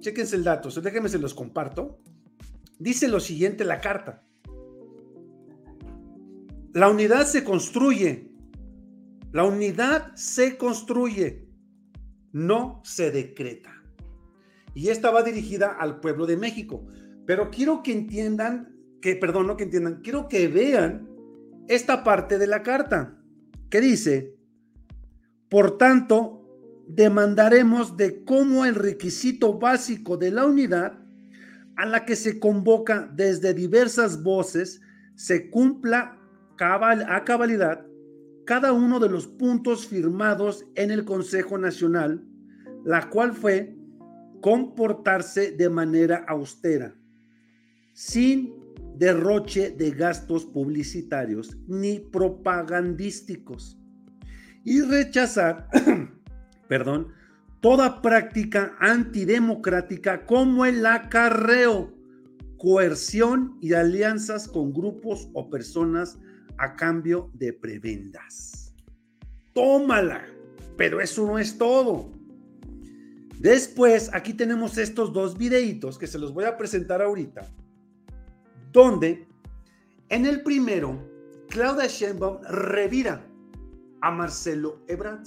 Chequense 0.01 0.35
el 0.35 0.43
dato, 0.43 0.69
déjenme 0.81 1.09
se 1.09 1.21
los 1.21 1.33
comparto. 1.33 2.01
Dice 2.81 3.07
lo 3.07 3.21
siguiente 3.21 3.65
la 3.65 3.81
carta. 3.81 4.26
La 6.77 6.91
unidad 6.91 7.25
se 7.27 7.43
construye. 7.43 8.31
La 9.33 9.45
unidad 9.45 10.15
se 10.15 10.59
construye, 10.59 11.49
no 12.33 12.83
se 12.85 13.11
decreta. 13.11 13.83
Y 14.75 14.91
esta 14.91 15.11
va 15.11 15.23
dirigida 15.23 15.69
al 15.69 16.01
pueblo 16.01 16.27
de 16.27 16.37
México. 16.37 16.87
Pero 17.25 17.51
quiero 17.51 17.83
que 17.83 17.93
entiendan, 17.93 18.77
que, 19.01 19.17
perdón, 19.17 19.47
no 19.47 19.57
que 19.57 19.65
entiendan, 19.65 20.03
quiero 20.03 20.29
que 20.29 20.49
vean 20.49 21.09
esta 21.67 22.05
parte 22.05 22.37
de 22.37 22.47
la 22.47 22.63
carta 22.63 23.17
que 23.71 23.81
dice, 23.81 24.37
por 25.49 25.79
tanto, 25.79 26.47
demandaremos 26.89 27.97
de 27.97 28.23
cómo 28.23 28.67
el 28.67 28.75
requisito 28.75 29.59
básico 29.59 30.19
de 30.19 30.31
la 30.31 30.45
unidad 30.45 30.99
a 31.77 31.87
la 31.87 32.05
que 32.05 32.17
se 32.17 32.39
convoca 32.39 33.11
desde 33.15 33.55
diversas 33.55 34.23
voces 34.23 34.83
se 35.15 35.49
cumpla 35.49 36.17
a 36.59 37.25
cabalidad 37.25 37.87
cada 38.45 38.73
uno 38.73 39.01
de 39.01 39.09
los 39.09 39.27
puntos 39.27 39.87
firmados 39.87 40.65
en 40.77 40.91
el 40.91 41.05
Consejo 41.05 41.59
Nacional 41.59 42.25
la 42.87 43.11
cual 43.11 43.35
fue 43.35 43.77
comportarse 44.41 45.51
de 45.51 45.69
manera 45.69 46.25
austera, 46.29 46.95
sin 47.93 48.55
derroche 48.97 49.71
de 49.71 49.91
gastos 49.91 50.47
publicitarios 50.47 51.57
ni 51.67 51.99
propagandísticos 51.99 53.77
y 54.65 54.83
rechazar, 54.83 55.69
perdón, 56.69 57.09
toda 57.61 58.01
práctica 58.01 58.77
antidemocrática 58.79 60.25
como 60.25 60.65
el 60.65 60.87
acarreo, 60.87 61.93
coerción 62.57 63.59
y 63.61 63.73
alianzas 63.73 64.47
con 64.47 64.73
grupos 64.73 65.29
o 65.35 65.51
personas 65.51 66.21
a 66.59 66.75
cambio 66.77 67.31
de 67.35 67.53
prebendas. 67.53 68.75
Tómala, 69.53 70.27
pero 70.77 71.01
eso 71.01 71.27
no 71.27 71.39
es 71.39 71.57
todo. 71.57 72.13
Después, 73.39 74.11
aquí 74.13 74.33
tenemos 74.35 74.79
estos 74.79 75.13
dos 75.13 75.37
videitos 75.37 75.99
que 75.99 76.07
se 76.07 76.19
los 76.19 76.33
voy 76.33 76.45
a 76.45 76.57
presentar 76.57 77.03
ahorita, 77.03 77.43
donde 78.73 79.27
en 80.09 80.25
el 80.25 80.43
primero, 80.43 81.03
Claudia 81.49 81.87
Sheinbaum 81.87 82.43
revira 82.49 83.27
a 84.01 84.11
Marcelo 84.11 84.81
Ebrard. 84.87 85.27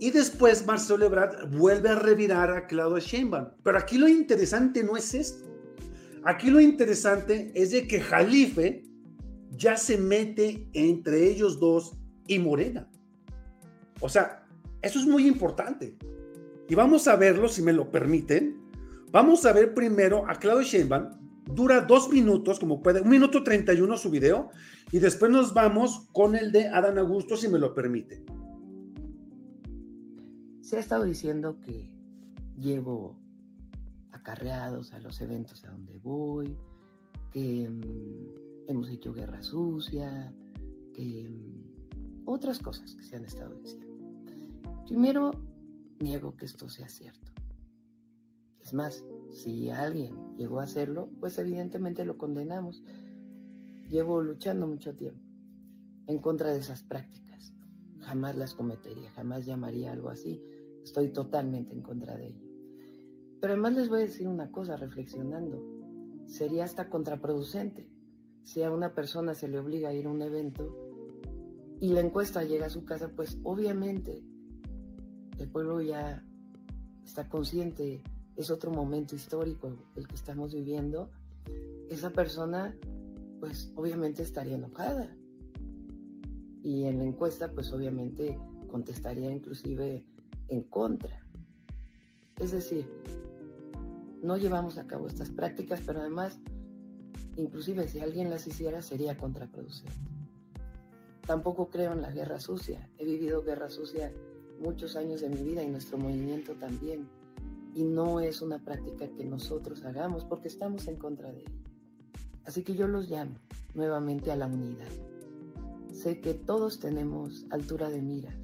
Y 0.00 0.10
después 0.10 0.66
Marcelo 0.66 1.04
Ebrard 1.06 1.50
vuelve 1.50 1.90
a 1.90 1.94
revirar 1.94 2.50
a 2.50 2.66
Claudia 2.66 3.00
Sheinbaum. 3.00 3.48
Pero 3.62 3.78
aquí 3.78 3.98
lo 3.98 4.08
interesante 4.08 4.82
no 4.82 4.96
es 4.96 5.14
esto. 5.14 5.44
Aquí 6.24 6.50
lo 6.50 6.58
interesante 6.58 7.52
es 7.54 7.70
de 7.72 7.86
que 7.86 8.00
Jalife 8.00 8.82
ya 9.56 9.76
se 9.76 9.98
mete 9.98 10.68
entre 10.72 11.28
ellos 11.28 11.60
dos 11.60 11.96
y 12.26 12.38
Morena. 12.38 12.88
O 14.00 14.08
sea, 14.08 14.46
eso 14.82 14.98
es 14.98 15.06
muy 15.06 15.26
importante. 15.26 15.96
Y 16.68 16.74
vamos 16.74 17.08
a 17.08 17.16
verlo, 17.16 17.48
si 17.48 17.62
me 17.62 17.72
lo 17.72 17.90
permiten. 17.90 18.60
Vamos 19.10 19.44
a 19.46 19.52
ver 19.52 19.74
primero 19.74 20.24
a 20.28 20.34
Claudio 20.34 20.62
Sheinbaum. 20.62 21.10
Dura 21.44 21.82
dos 21.82 22.08
minutos, 22.08 22.58
como 22.58 22.82
puede, 22.82 23.02
un 23.02 23.08
minuto 23.10 23.42
31 23.42 23.96
su 23.98 24.10
video. 24.10 24.50
Y 24.92 24.98
después 24.98 25.30
nos 25.30 25.52
vamos 25.52 26.08
con 26.12 26.34
el 26.34 26.52
de 26.52 26.68
Adán 26.68 26.98
Augusto, 26.98 27.36
si 27.36 27.48
me 27.48 27.58
lo 27.58 27.74
permite. 27.74 28.24
Se 30.62 30.76
ha 30.76 30.80
estado 30.80 31.04
diciendo 31.04 31.60
que 31.60 31.90
llevo 32.56 33.18
acarreados 34.12 34.94
a 34.94 35.00
los 35.00 35.20
eventos 35.20 35.64
a 35.64 35.70
donde 35.70 35.98
voy, 35.98 36.56
que 37.30 37.68
mm, 37.68 38.53
hemos 38.66 38.88
hecho 38.90 39.12
guerra 39.12 39.42
sucia, 39.42 40.32
mm, 40.98 42.24
otras 42.26 42.58
cosas 42.58 42.94
que 42.94 43.02
se 43.02 43.16
han 43.16 43.24
estado 43.24 43.54
diciendo. 43.54 43.94
Primero, 44.86 45.32
niego 46.00 46.36
que 46.36 46.46
esto 46.46 46.68
sea 46.68 46.88
cierto. 46.88 47.32
Es 48.60 48.72
más, 48.72 49.04
si 49.30 49.70
alguien 49.70 50.16
llegó 50.36 50.60
a 50.60 50.64
hacerlo, 50.64 51.10
pues 51.20 51.38
evidentemente 51.38 52.04
lo 52.04 52.16
condenamos. 52.16 52.82
Llevo 53.90 54.22
luchando 54.22 54.66
mucho 54.66 54.94
tiempo 54.94 55.20
en 56.06 56.18
contra 56.18 56.52
de 56.52 56.58
esas 56.58 56.82
prácticas. 56.82 57.52
Jamás 58.00 58.36
las 58.36 58.54
cometería, 58.54 59.10
jamás 59.12 59.46
llamaría 59.46 59.92
algo 59.92 60.08
así. 60.08 60.42
Estoy 60.82 61.08
totalmente 61.10 61.74
en 61.74 61.82
contra 61.82 62.16
de 62.16 62.28
ello. 62.28 62.48
Pero 63.40 63.52
además 63.52 63.74
les 63.74 63.88
voy 63.88 64.00
a 64.00 64.04
decir 64.04 64.28
una 64.28 64.50
cosa, 64.50 64.76
reflexionando. 64.76 65.62
Sería 66.26 66.64
hasta 66.64 66.88
contraproducente 66.88 67.93
si 68.44 68.62
a 68.62 68.70
una 68.70 68.94
persona 68.94 69.34
se 69.34 69.48
le 69.48 69.58
obliga 69.58 69.88
a 69.88 69.92
ir 69.92 70.06
a 70.06 70.10
un 70.10 70.22
evento 70.22 70.74
y 71.80 71.88
la 71.88 72.00
encuesta 72.00 72.44
llega 72.44 72.66
a 72.66 72.70
su 72.70 72.84
casa, 72.84 73.10
pues 73.14 73.38
obviamente 73.42 74.22
el 75.38 75.48
pueblo 75.48 75.80
ya 75.82 76.24
está 77.04 77.28
consciente, 77.28 78.02
es 78.36 78.50
otro 78.50 78.70
momento 78.70 79.16
histórico 79.16 79.76
el 79.96 80.06
que 80.06 80.14
estamos 80.14 80.54
viviendo, 80.54 81.10
esa 81.90 82.10
persona 82.10 82.76
pues 83.40 83.72
obviamente 83.74 84.22
estaría 84.22 84.54
enojada. 84.54 85.14
Y 86.62 86.84
en 86.84 86.98
la 86.98 87.04
encuesta 87.04 87.50
pues 87.52 87.72
obviamente 87.72 88.38
contestaría 88.68 89.30
inclusive 89.30 90.04
en 90.48 90.62
contra. 90.62 91.24
Es 92.38 92.52
decir, 92.52 92.88
no 94.22 94.36
llevamos 94.36 94.78
a 94.78 94.86
cabo 94.86 95.06
estas 95.06 95.30
prácticas, 95.30 95.82
pero 95.84 96.00
además, 96.00 96.40
inclusive 97.36 97.88
si 97.88 98.00
alguien 98.00 98.30
las 98.30 98.46
hiciera 98.46 98.82
sería 98.82 99.16
contraproducente. 99.16 99.94
Tampoco 101.26 101.70
creo 101.70 101.92
en 101.92 102.02
la 102.02 102.10
guerra 102.10 102.38
sucia. 102.38 102.88
He 102.98 103.04
vivido 103.04 103.42
guerra 103.42 103.70
sucia 103.70 104.12
muchos 104.60 104.96
años 104.96 105.20
de 105.20 105.30
mi 105.30 105.42
vida 105.42 105.62
y 105.62 105.68
nuestro 105.68 105.96
movimiento 105.96 106.54
también. 106.54 107.08
Y 107.74 107.82
no 107.82 108.20
es 108.20 108.42
una 108.42 108.58
práctica 108.58 109.08
que 109.08 109.24
nosotros 109.24 109.84
hagamos 109.84 110.24
porque 110.24 110.48
estamos 110.48 110.86
en 110.86 110.96
contra 110.96 111.32
de 111.32 111.40
ella. 111.40 111.52
Así 112.44 112.62
que 112.62 112.74
yo 112.74 112.86
los 112.86 113.08
llamo 113.08 113.36
nuevamente 113.74 114.30
a 114.30 114.36
la 114.36 114.46
unidad. 114.46 114.90
Sé 115.92 116.20
que 116.20 116.34
todos 116.34 116.78
tenemos 116.78 117.46
altura 117.50 117.88
de 117.88 118.02
miras 118.02 118.36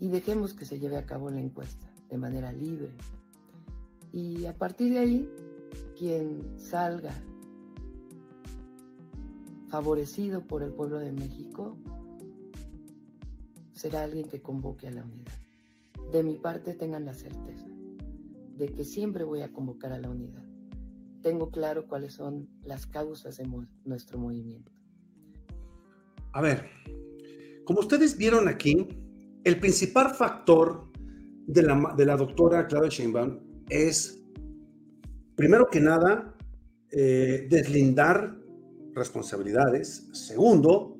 y 0.00 0.08
dejemos 0.08 0.54
que 0.54 0.64
se 0.64 0.78
lleve 0.78 0.96
a 0.96 1.06
cabo 1.06 1.30
la 1.30 1.40
encuesta 1.40 1.90
de 2.08 2.16
manera 2.16 2.52
libre. 2.52 2.90
Y 4.12 4.46
a 4.46 4.54
partir 4.54 4.92
de 4.92 4.98
ahí, 5.00 5.28
quien 5.98 6.58
salga 6.58 7.12
favorecido 9.68 10.46
por 10.46 10.62
el 10.62 10.72
pueblo 10.72 10.98
de 10.98 11.12
México 11.12 11.76
será 13.72 14.04
alguien 14.04 14.28
que 14.28 14.40
convoque 14.40 14.88
a 14.88 14.90
la 14.90 15.04
unidad. 15.04 15.32
De 16.12 16.22
mi 16.22 16.36
parte 16.36 16.74
tengan 16.74 17.04
la 17.04 17.14
certeza 17.14 17.66
de 18.56 18.68
que 18.68 18.84
siempre 18.84 19.24
voy 19.24 19.42
a 19.42 19.52
convocar 19.52 19.92
a 19.92 19.98
la 19.98 20.10
unidad. 20.10 20.42
Tengo 21.22 21.50
claro 21.50 21.86
cuáles 21.86 22.14
son 22.14 22.48
las 22.62 22.86
causas 22.86 23.36
de 23.36 23.48
nuestro 23.84 24.18
movimiento. 24.18 24.72
A 26.32 26.40
ver, 26.40 26.68
como 27.64 27.80
ustedes 27.80 28.16
vieron 28.16 28.48
aquí, 28.48 28.88
el 29.44 29.60
principal 29.60 30.14
factor 30.14 30.90
de 31.46 31.62
la, 31.62 31.94
de 31.96 32.04
la 32.04 32.16
doctora 32.16 32.66
Claudia 32.66 32.90
Sheinbaum 32.90 33.38
es, 33.68 34.22
primero 35.38 35.70
que 35.70 35.80
nada, 35.80 36.34
eh, 36.90 37.46
deslindar 37.48 38.36
responsabilidades. 38.92 40.08
Segundo, 40.12 40.98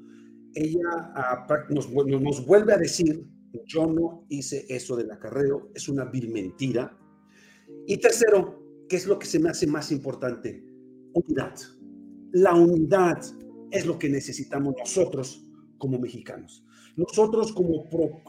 ella 0.55 1.13
nos, 1.71 1.91
nos, 1.91 2.47
vuelve 2.47 2.73
a 2.73 2.79
decir, 2.79 3.27
yo 3.67 3.87
no 3.87 4.27
hice 4.29 4.65
eso 4.69 4.95
del 4.95 5.11
acarreo, 5.11 5.73
es 5.75 5.89
una 5.89 6.05
vil 6.05 6.31
mentira. 6.31 6.97
Y 7.85 7.97
tercero, 7.97 8.63
¿qué 8.89 8.95
es 8.95 9.09
lo 9.09 9.19
que 9.19 9.27
se 9.27 9.41
me 9.41 9.51
hace 9.51 9.67
más 9.67 9.91
importante? 9.91 10.65
Unidad. 11.15 11.55
La 12.31 12.55
unidad 12.55 13.21
es 13.73 13.87
lo 13.87 13.99
que 13.99 14.09
necesitamos 14.09 14.77
nosotros 14.79 15.45
como 15.79 15.99
mexicanos, 15.99 16.65
nosotros 16.97 17.53
como 17.53 17.89
pro, 17.91 18.23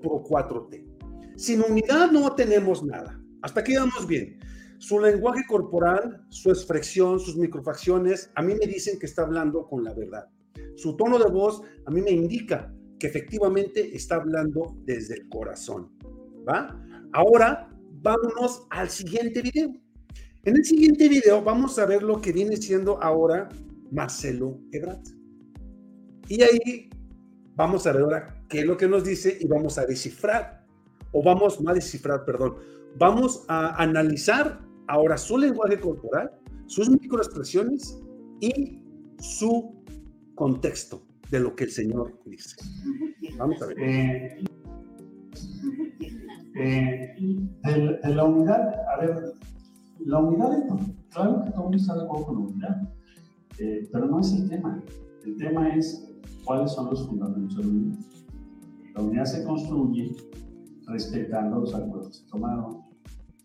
pro 0.00 0.24
4T. 0.24 1.36
Sin 1.36 1.60
unidad 1.60 2.10
no 2.10 2.34
tenemos 2.34 2.82
nada. 2.82 3.20
Hasta 3.42 3.60
aquí 3.60 3.76
vamos 3.76 4.06
bien. 4.06 4.38
Su 4.86 5.00
lenguaje 5.00 5.46
corporal, 5.48 6.26
su 6.28 6.50
expresión, 6.50 7.18
sus 7.18 7.38
microfacciones, 7.38 8.30
a 8.34 8.42
mí 8.42 8.52
me 8.54 8.66
dicen 8.66 8.98
que 8.98 9.06
está 9.06 9.22
hablando 9.22 9.66
con 9.66 9.82
la 9.82 9.94
verdad. 9.94 10.28
Su 10.76 10.94
tono 10.94 11.18
de 11.18 11.30
voz 11.30 11.62
a 11.86 11.90
mí 11.90 12.02
me 12.02 12.10
indica 12.10 12.70
que 12.98 13.06
efectivamente 13.06 13.96
está 13.96 14.16
hablando 14.16 14.76
desde 14.84 15.14
el 15.14 15.28
corazón. 15.30 15.90
¿Va? 16.46 16.78
Ahora 17.14 17.70
vámonos 18.02 18.66
al 18.68 18.90
siguiente 18.90 19.40
video. 19.40 19.72
En 20.42 20.54
el 20.54 20.64
siguiente 20.66 21.08
video 21.08 21.42
vamos 21.42 21.78
a 21.78 21.86
ver 21.86 22.02
lo 22.02 22.20
que 22.20 22.32
viene 22.32 22.58
siendo 22.58 23.02
ahora 23.02 23.48
Marcelo 23.90 24.60
Ebrard. 24.70 25.00
Y 26.28 26.42
ahí 26.42 26.90
vamos 27.56 27.86
a 27.86 27.92
ver 27.92 28.02
ahora 28.02 28.44
qué 28.50 28.58
es 28.58 28.66
lo 28.66 28.76
que 28.76 28.86
nos 28.86 29.02
dice 29.02 29.38
y 29.40 29.46
vamos 29.46 29.78
a 29.78 29.86
descifrar, 29.86 30.66
o 31.10 31.22
vamos, 31.22 31.58
a 31.66 31.72
descifrar, 31.72 32.26
perdón, 32.26 32.56
vamos 32.98 33.46
a 33.48 33.82
analizar 33.82 34.63
ahora 34.88 35.16
su 35.16 35.38
lenguaje 35.38 35.78
corporal, 35.80 36.30
sus 36.66 36.90
microexpresiones 36.90 38.00
y 38.40 38.80
su 39.18 39.74
contexto 40.34 41.02
de 41.30 41.40
lo 41.40 41.54
que 41.54 41.64
el 41.64 41.70
Señor 41.70 42.18
dice. 42.26 42.56
Vamos 43.38 43.60
a 43.62 43.66
ver. 43.66 43.78
Eh, 46.56 47.16
eh, 47.64 48.00
la 48.04 48.24
unidad, 48.24 48.74
a 48.88 49.00
ver, 49.00 49.32
la 49.98 50.18
unidad, 50.20 50.50
claro 51.10 51.44
que 51.44 51.50
todo 51.50 51.62
mundo 51.62 51.76
está 51.76 51.96
de 51.96 52.04
acuerdo 52.04 52.26
con 52.26 52.34
la 52.34 52.40
unidad, 52.42 52.88
eh, 53.58 53.88
pero 53.92 54.06
no 54.06 54.20
es 54.20 54.32
el 54.32 54.48
tema. 54.48 54.82
El 55.24 55.36
tema 55.36 55.74
es 55.74 56.08
cuáles 56.44 56.70
son 56.72 56.90
los 56.90 57.08
fundamentos 57.08 57.56
de 57.56 57.64
la 57.64 57.68
unidad. 57.68 57.98
La 58.94 59.02
unidad 59.02 59.24
se 59.24 59.44
construye 59.44 60.14
respetando 60.86 61.60
los 61.60 61.74
acuerdos 61.74 62.20
que 62.20 62.30
tomaron. 62.30 62.83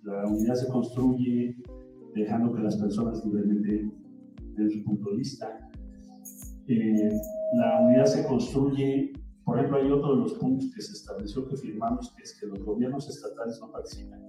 La 0.04 0.26
unidad 0.26 0.56
se 0.56 0.68
construye 0.68 1.56
dejando 2.16 2.54
que 2.54 2.62
las 2.62 2.78
personas 2.78 3.24
libremente 3.26 3.92
den 4.56 4.72
su 4.72 4.84
punto 4.84 5.12
de 5.12 5.18
vista. 5.18 5.70
Eh, 6.68 7.12
la 7.54 7.82
unidad 7.82 8.06
se 8.06 8.26
construye 8.26 9.12
por 9.50 9.58
ejemplo, 9.58 9.80
hay 9.80 9.92
otro 9.92 10.16
de 10.16 10.22
los 10.22 10.34
puntos 10.34 10.72
que 10.76 10.80
se 10.80 10.94
estableció 10.94 11.44
que 11.48 11.58
firmamos, 11.58 12.14
que 12.16 12.22
es 12.22 12.40
que 12.40 12.46
los 12.46 12.64
gobiernos 12.64 13.10
estatales 13.10 13.60
no 13.60 13.72
participan. 13.72 14.22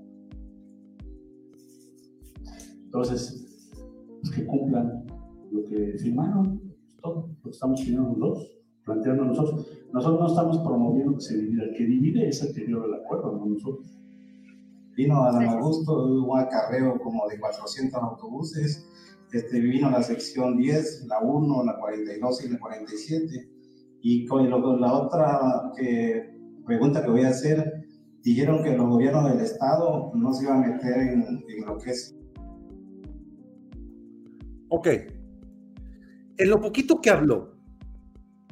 Entonces, 2.84 3.70
pues 4.22 4.34
que 4.34 4.46
cumplan 4.46 5.04
lo 5.52 5.62
que 5.64 5.98
firmaron, 5.98 6.62
todo 7.02 7.28
lo 7.36 7.42
que 7.42 7.50
estamos 7.50 7.82
pidiendo 7.82 8.04
nosotros, 8.04 8.50
planteando 8.82 9.26
nosotros. 9.26 9.70
Nosotros 9.92 10.20
no 10.20 10.26
estamos 10.26 10.58
promoviendo 10.60 11.12
que 11.16 11.20
se 11.20 11.36
divida, 11.36 11.64
el 11.64 11.74
que 11.74 11.84
divide 11.84 12.26
es 12.26 12.42
el 12.42 12.54
que 12.54 12.64
dio 12.64 12.82
el 12.86 12.94
acuerdo, 12.94 13.36
no 13.36 13.44
nosotros. 13.44 13.99
Vino 15.00 15.24
a 15.24 15.32
Dan 15.32 15.48
Augusto, 15.48 15.96
un 16.04 16.38
acarreo 16.38 16.98
como 16.98 17.26
de 17.26 17.40
400 17.40 18.02
autobuses, 18.02 18.86
este, 19.32 19.58
vino 19.58 19.90
la 19.90 20.02
sección 20.02 20.58
10, 20.58 21.06
la 21.06 21.20
1, 21.20 21.64
la 21.64 21.78
42 21.78 22.44
y 22.44 22.48
la 22.50 22.58
47. 22.58 23.50
Y 24.02 24.26
con 24.26 24.50
la 24.50 24.92
otra 24.92 25.72
que, 25.74 26.38
pregunta 26.66 27.02
que 27.02 27.10
voy 27.10 27.22
a 27.22 27.30
hacer, 27.30 27.86
dijeron 28.22 28.62
que 28.62 28.76
los 28.76 28.90
gobiernos 28.90 29.32
del 29.32 29.40
Estado 29.40 30.12
no 30.14 30.34
se 30.34 30.44
iban 30.44 30.64
a 30.64 30.66
meter 30.66 30.98
en, 30.98 31.44
en 31.48 31.64
lo 31.64 31.78
que 31.78 31.92
es. 31.92 32.14
Ok. 34.68 34.86
En 36.36 36.50
lo 36.50 36.60
poquito 36.60 37.00
que 37.00 37.08
habló, 37.08 37.56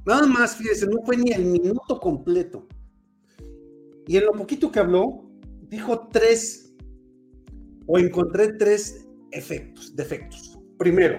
nada 0.06 0.26
más, 0.26 0.56
fíjese, 0.56 0.86
no 0.86 1.02
fue 1.04 1.18
ni 1.18 1.30
el 1.30 1.44
minuto 1.44 2.00
completo. 2.00 2.66
Y 4.06 4.16
en 4.16 4.24
lo 4.24 4.32
poquito 4.32 4.72
que 4.72 4.78
habló, 4.78 5.27
dijo 5.68 6.08
tres, 6.12 6.74
o 7.86 7.98
encontré 7.98 8.54
tres 8.54 9.06
efectos, 9.32 9.94
defectos. 9.94 10.58
Primero, 10.78 11.18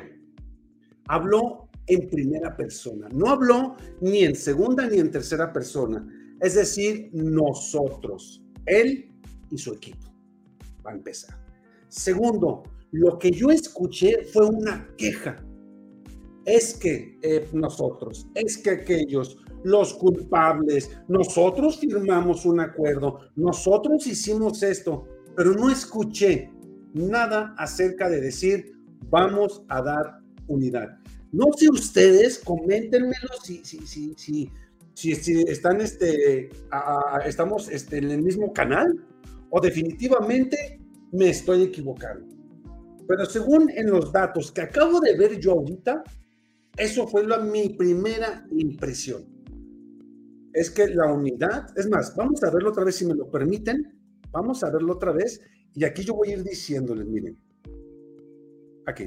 habló 1.08 1.70
en 1.88 2.10
primera 2.10 2.56
persona, 2.56 3.08
no 3.12 3.30
habló 3.30 3.76
ni 4.02 4.24
en 4.24 4.36
segunda 4.36 4.88
ni 4.88 5.00
en 5.00 5.12
tercera 5.12 5.52
persona, 5.52 6.08
es 6.40 6.56
decir, 6.56 7.10
nosotros, 7.14 8.44
él 8.66 9.12
y 9.52 9.58
su 9.58 9.74
equipo. 9.74 10.14
Va 10.86 10.92
a 10.92 10.96
empezar. 10.96 11.36
Segundo, 11.90 12.64
lo 12.92 13.18
que 13.18 13.32
yo 13.32 13.50
escuché 13.50 14.24
fue 14.24 14.46
una 14.46 14.88
queja. 14.98 15.44
Es 16.46 16.76
que 16.76 17.18
eh, 17.22 17.48
nosotros, 17.54 18.28
es 18.36 18.58
que 18.58 18.70
aquellos, 18.72 19.38
los 19.64 19.94
culpables, 19.94 20.90
nosotros 21.08 21.80
firmamos 21.80 22.46
un 22.46 22.60
acuerdo, 22.60 23.20
nosotros 23.36 24.06
hicimos 24.08 24.64
esto, 24.64 25.06
pero 25.36 25.54
no 25.54 25.70
escuché 25.70 26.52
nada 26.94 27.54
acerca 27.58 28.10
de 28.10 28.22
decir, 28.22 28.74
vamos 29.10 29.64
a 29.70 29.82
dar 29.82 30.20
unidad. 30.48 30.98
No 31.32 31.46
sé 31.56 31.70
ustedes, 31.70 32.40
coméntenmelo 32.40 33.30
si, 33.44 33.64
si, 33.64 33.86
si, 33.86 34.16
si, 34.16 34.50
si, 35.16 35.42
están, 35.44 35.80
este, 35.82 36.50
estamos 37.26 37.70
este, 37.70 38.00
en 38.00 38.12
el 38.12 38.22
mismo 38.22 38.52
canal 38.52 39.06
o 39.52 39.62
definitivamente 39.62 40.80
me 41.12 41.30
estoy 41.30 41.64
equivocando. 41.64 42.28
Pero 43.08 43.26
según 43.26 43.70
en 43.70 43.90
los 43.90 44.12
datos 44.12 44.52
que 44.52 44.62
acabo 44.62 45.00
de 45.00 45.18
ver 45.18 45.40
yo 45.40 45.54
ahorita, 45.54 46.04
eso 46.78 47.08
fue 47.08 47.26
la, 47.26 47.40
mi 47.40 47.70
primera 47.70 48.46
impresión. 48.52 49.26
Es 50.54 50.72
que 50.72 50.88
la 50.88 51.12
unidad, 51.12 51.68
es 51.78 51.90
más, 51.90 52.16
vamos 52.16 52.44
a 52.44 52.50
verlo 52.50 52.70
otra 52.70 52.84
vez 52.84 52.96
si 52.96 53.06
me 53.06 53.14
lo 53.14 53.30
permiten. 53.30 54.00
Vamos 54.32 54.64
a 54.64 54.70
verlo 54.70 54.94
otra 54.94 55.12
vez 55.12 55.42
y 55.74 55.84
aquí 55.86 56.04
yo 56.04 56.16
voy 56.16 56.30
a 56.30 56.34
ir 56.34 56.44
diciéndoles, 56.44 57.08
miren. 57.08 57.38
Aquí. 58.86 59.06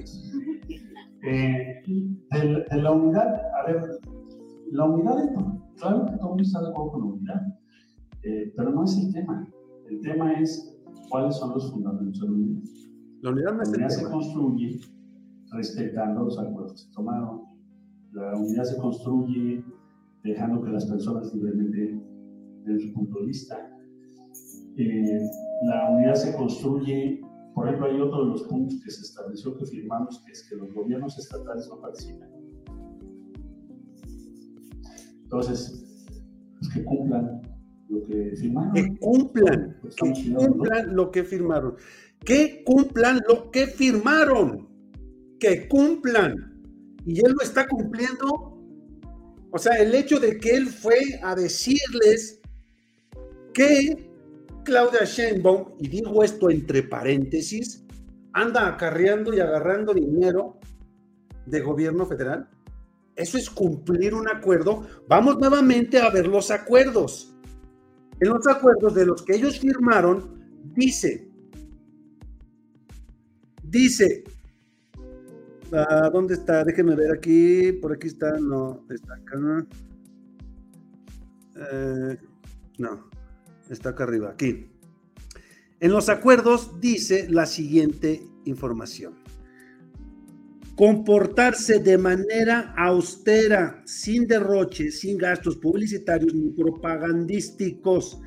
Eh, 1.25 1.83
en, 2.31 2.83
la 2.83 2.91
unidad, 2.91 3.41
a 3.55 3.67
ver, 3.67 4.01
la 4.71 4.85
unidad, 4.85 5.25
es, 5.25 5.31
claro 5.81 6.07
que 6.07 6.17
todo 6.17 6.23
el 6.23 6.29
mundo 6.29 6.43
está 6.43 6.61
de 6.61 6.69
acuerdo 6.69 6.93
con 6.93 7.01
la 7.01 7.07
unidad, 7.07 7.43
eh, 8.23 8.53
pero 8.57 8.71
no 8.71 8.85
es 8.85 8.97
el 8.99 9.13
tema. 9.13 9.49
El 9.89 10.01
tema 10.01 10.33
es 10.41 10.77
cuáles 11.09 11.37
son 11.37 11.55
los 11.55 11.71
fundamentos 11.71 12.21
de 12.21 12.27
la 12.27 12.33
unidad. 12.33 12.63
La 13.21 13.31
unidad, 13.31 13.53
no 13.53 13.63
la 13.63 13.69
unidad 13.69 13.89
se 13.89 14.05
construye 14.05 14.81
respetando 15.53 16.25
los 16.25 16.39
acuerdos 16.39 16.73
que 16.73 16.79
se 16.79 16.93
tomaron. 16.93 17.43
La 18.13 18.37
unidad 18.37 18.65
se 18.65 18.77
construye 18.79 19.65
dejando 20.23 20.63
que 20.63 20.71
las 20.71 20.87
personas 20.87 21.33
libremente 21.35 22.01
den 22.65 22.81
su 22.81 22.93
punto 22.93 23.21
de 23.21 23.27
vista. 23.27 23.71
Eh, 24.77 25.21
la 25.67 25.91
unidad 25.91 26.15
se 26.15 26.35
construye, 26.35 27.21
por 27.55 27.67
ejemplo, 27.67 27.87
hay 27.87 28.01
otro 28.01 28.25
de 28.25 28.31
los 28.31 28.43
puntos 28.45 28.81
que 28.85 28.91
se 28.91 29.03
estableció 29.03 29.57
que 29.57 29.67
firmamos, 29.67 30.23
que 30.25 30.33
es 30.33 30.49
que 30.49 30.57
los 30.57 30.73
gobiernos 30.73 31.19
estatales 31.19 31.69
no 31.69 31.81
participan. 31.81 32.31
Entonces, 35.25 35.83
pues 36.59 36.75
que 36.75 36.85
cumplan 36.85 37.43
lo 37.89 38.05
que 38.07 38.37
firmaron. 38.37 38.73
Que 38.73 38.99
cumplan, 38.99 39.77
que 39.97 40.35
cumplan 40.35 40.95
lo 40.95 41.11
que 41.11 41.25
firmaron. 41.25 41.77
Que 42.25 42.65
cumplan 42.65 43.21
lo 43.29 43.51
que 43.51 43.67
firmaron. 43.67 44.69
Que 45.39 45.69
cumplan. 45.69 46.63
Y 47.05 47.19
él 47.25 47.33
lo 47.33 47.43
está 47.43 47.67
cumpliendo. 47.67 48.52
O 49.53 49.59
sea, 49.59 49.75
el 49.77 49.95
hecho 49.95 50.19
de 50.19 50.39
que 50.39 50.57
él 50.57 50.69
fue 50.69 50.99
a 51.23 51.35
decirles 51.35 52.41
que 53.53 54.11
Claudia 54.65 55.05
Sheinbaum, 55.05 55.75
y 55.79 55.89
digo 55.89 56.25
esto 56.25 56.51
entre 56.51 56.83
paréntesis, 56.83 57.85
anda 58.33 58.67
acarreando 58.67 59.35
y 59.35 59.41
agarrando 59.41 59.93
dinero 59.93 60.59
de 61.45 61.61
gobierno 61.61 62.07
federal. 62.07 62.49
Eso 63.15 63.37
es 63.37 63.51
cumplir 63.51 64.15
un 64.15 64.27
acuerdo. 64.27 64.87
Vamos 65.07 65.39
nuevamente 65.39 65.99
a 65.99 66.09
ver 66.09 66.27
los 66.27 66.51
acuerdos. 66.51 67.35
En 68.21 68.31
los 68.31 68.47
acuerdos 68.47 68.95
de 68.95 69.05
los 69.05 69.23
que 69.23 69.35
ellos 69.35 69.59
firmaron, 69.61 70.43
dice, 70.75 71.29
dice, 73.63 74.25
ah, 75.73 76.11
¿dónde 76.13 76.35
está? 76.35 76.65
Déjenme 76.65 76.95
ver 76.95 77.13
aquí, 77.13 77.73
por 77.73 77.93
aquí 77.93 78.09
está, 78.09 78.39
no, 78.39 78.85
está 78.91 79.15
acá. 79.15 79.67
Eh, 81.57 82.17
no, 82.79 83.11
está 83.69 83.91
acá 83.91 84.05
arriba, 84.05 84.31
aquí. 84.31 84.69
En 85.81 85.91
los 85.91 86.09
acuerdos 86.09 86.81
dice 86.81 87.29
la 87.29 87.45
siguiente 87.47 88.23
información. 88.45 89.15
Comportarse 90.77 91.81
de 91.81 91.99
manera 91.99 92.73
austera, 92.77 93.83
sin 93.85 94.27
derroche, 94.27 94.91
sin 94.91 95.19
gastos 95.19 95.57
publicitarios 95.57 96.35
ni 96.35 96.51
propagandísticos 96.51 98.21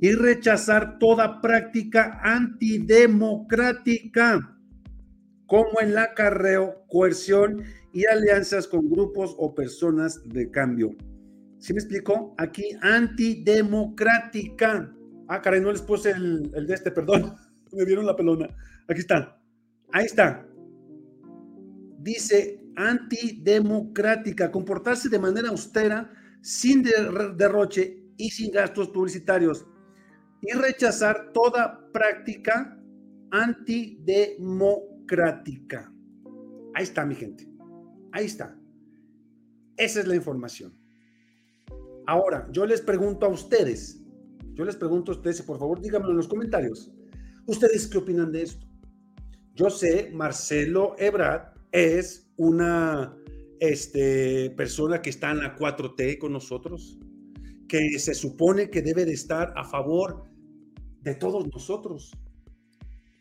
y 0.00 0.12
rechazar 0.12 0.98
toda 0.98 1.40
práctica 1.40 2.20
antidemocrática, 2.22 4.56
como 5.50 5.80
el 5.80 5.98
acarreo, 5.98 6.86
coerción 6.86 7.64
y 7.92 8.06
alianzas 8.06 8.68
con 8.68 8.88
grupos 8.88 9.34
o 9.36 9.54
personas 9.54 10.26
de 10.28 10.50
cambio. 10.50 10.96
¿Sí 11.58 11.74
me 11.74 11.80
explico? 11.80 12.34
Aquí 12.38 12.64
antidemocrática. 12.80 14.90
Ah, 15.28 15.42
caray, 15.42 15.60
no 15.60 15.72
les 15.72 15.82
puse 15.82 16.12
el, 16.12 16.50
el 16.54 16.66
de 16.66 16.74
este, 16.74 16.92
perdón. 16.92 17.34
Me 17.72 17.84
vieron 17.84 18.06
la 18.06 18.16
pelona. 18.16 18.48
Aquí 18.88 19.00
está. 19.00 19.38
Ahí 19.92 20.06
está 20.06 20.46
dice 22.02 22.64
antidemocrática, 22.76 24.50
comportarse 24.50 25.08
de 25.08 25.18
manera 25.18 25.50
austera, 25.50 26.10
sin 26.40 26.82
derroche 27.36 28.02
y 28.16 28.30
sin 28.30 28.50
gastos 28.50 28.88
publicitarios, 28.88 29.66
y 30.42 30.52
rechazar 30.52 31.32
toda 31.32 31.90
práctica 31.92 32.78
antidemocrática. 33.30 34.89
Ahí 36.74 36.84
está, 36.84 37.04
mi 37.04 37.14
gente. 37.14 37.48
Ahí 38.12 38.26
está. 38.26 38.56
Esa 39.76 40.00
es 40.00 40.06
la 40.06 40.16
información. 40.16 40.76
Ahora, 42.06 42.48
yo 42.52 42.66
les 42.66 42.80
pregunto 42.80 43.26
a 43.26 43.28
ustedes, 43.28 44.02
yo 44.54 44.64
les 44.64 44.76
pregunto 44.76 45.12
a 45.12 45.14
ustedes, 45.16 45.42
por 45.42 45.58
favor, 45.58 45.80
díganmelo 45.80 46.12
en 46.12 46.16
los 46.16 46.28
comentarios. 46.28 46.92
¿Ustedes 47.46 47.86
qué 47.86 47.98
opinan 47.98 48.32
de 48.32 48.42
esto? 48.42 48.66
Yo 49.54 49.70
sé, 49.70 50.10
Marcelo 50.12 50.94
Ebrard 50.98 51.54
es 51.72 52.30
una 52.36 53.16
este, 53.58 54.50
persona 54.50 55.02
que 55.02 55.10
está 55.10 55.30
en 55.30 55.38
la 55.38 55.56
4T 55.56 56.18
con 56.18 56.32
nosotros, 56.32 56.98
que 57.68 57.98
se 57.98 58.14
supone 58.14 58.70
que 58.70 58.82
debe 58.82 59.04
de 59.04 59.12
estar 59.12 59.52
a 59.56 59.64
favor 59.64 60.24
de 61.02 61.14
todos 61.14 61.46
nosotros, 61.52 62.12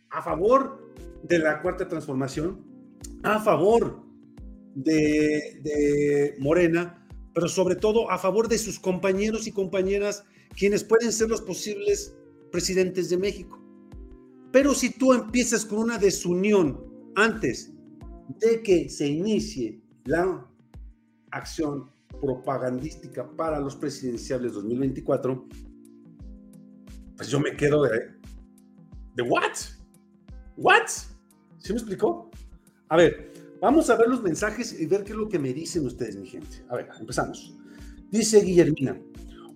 a 0.10 0.21
favor 0.21 0.88
de 1.23 1.39
la 1.39 1.62
cuarta 1.62 1.88
transformación, 1.88 2.65
a 3.23 3.39
favor 3.39 4.03
de, 4.75 5.59
de 5.63 6.35
Morena, 6.39 7.07
pero 7.33 7.47
sobre 7.47 7.75
todo 7.75 8.09
a 8.09 8.17
favor 8.17 8.47
de 8.47 8.57
sus 8.57 8.79
compañeros 8.79 9.47
y 9.47 9.51
compañeras, 9.51 10.23
quienes 10.57 10.83
pueden 10.83 11.12
ser 11.12 11.29
los 11.29 11.41
posibles 11.41 12.15
presidentes 12.51 13.09
de 13.09 13.17
México. 13.17 13.59
Pero 14.51 14.73
si 14.73 14.91
tú 14.91 15.13
empiezas 15.13 15.65
con 15.65 15.79
una 15.79 15.97
desunión 15.97 16.83
antes 17.15 17.71
de 18.39 18.63
que 18.63 18.89
se 18.89 19.07
inicie 19.07 19.81
la 20.05 20.45
acción 21.31 21.91
propagandística 22.21 23.29
para 23.35 23.59
los 23.59 23.75
presidenciales 23.75 24.53
2024, 24.53 25.47
pues 27.15 27.29
yo 27.29 27.39
me 27.39 27.55
quedo 27.55 27.83
de, 27.83 27.99
de 29.15 29.23
what? 29.23 29.53
What? 30.62 30.89
¿Sí 31.60 31.72
me 31.72 31.80
explicó? 31.80 32.30
A 32.89 32.98
ver, 32.98 33.32
vamos 33.62 33.89
a 33.89 33.95
ver 33.95 34.10
los 34.10 34.22
mensajes 34.22 34.78
y 34.78 34.86
ver 34.88 35.06
qué 35.06 35.13
es 35.13 35.17
lo 35.17 35.30
que 35.30 35.39
me 35.39 35.54
dicen 35.54 35.86
ustedes, 35.86 36.17
mi 36.17 36.28
gente. 36.28 36.65
A 36.67 36.76
ver, 36.76 36.89
empezamos. 37.00 37.56
Dice 38.12 38.41
Guillermina. 38.41 39.00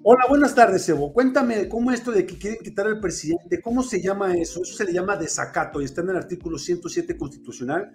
Hola, 0.02 0.24
buenas 0.30 0.56
tardes, 0.56 0.88
Evo. 0.88 1.12
Cuéntame 1.12 1.68
cómo 1.68 1.92
esto 1.92 2.14
de 2.14 2.26
que 2.26 2.38
quieren 2.38 2.64
quitar 2.64 2.88
al 2.88 3.02
presidente, 3.02 3.62
¿cómo 3.62 3.84
se 3.84 4.02
llama 4.02 4.34
eso? 4.38 4.62
Eso 4.62 4.76
se 4.76 4.86
le 4.86 4.94
llama 4.94 5.18
desacato 5.18 5.82
y 5.82 5.86
está 5.86 6.00
en 6.00 6.12
el 6.12 6.16
artículo 6.16 6.58
107 6.58 7.18
constitucional, 7.18 7.92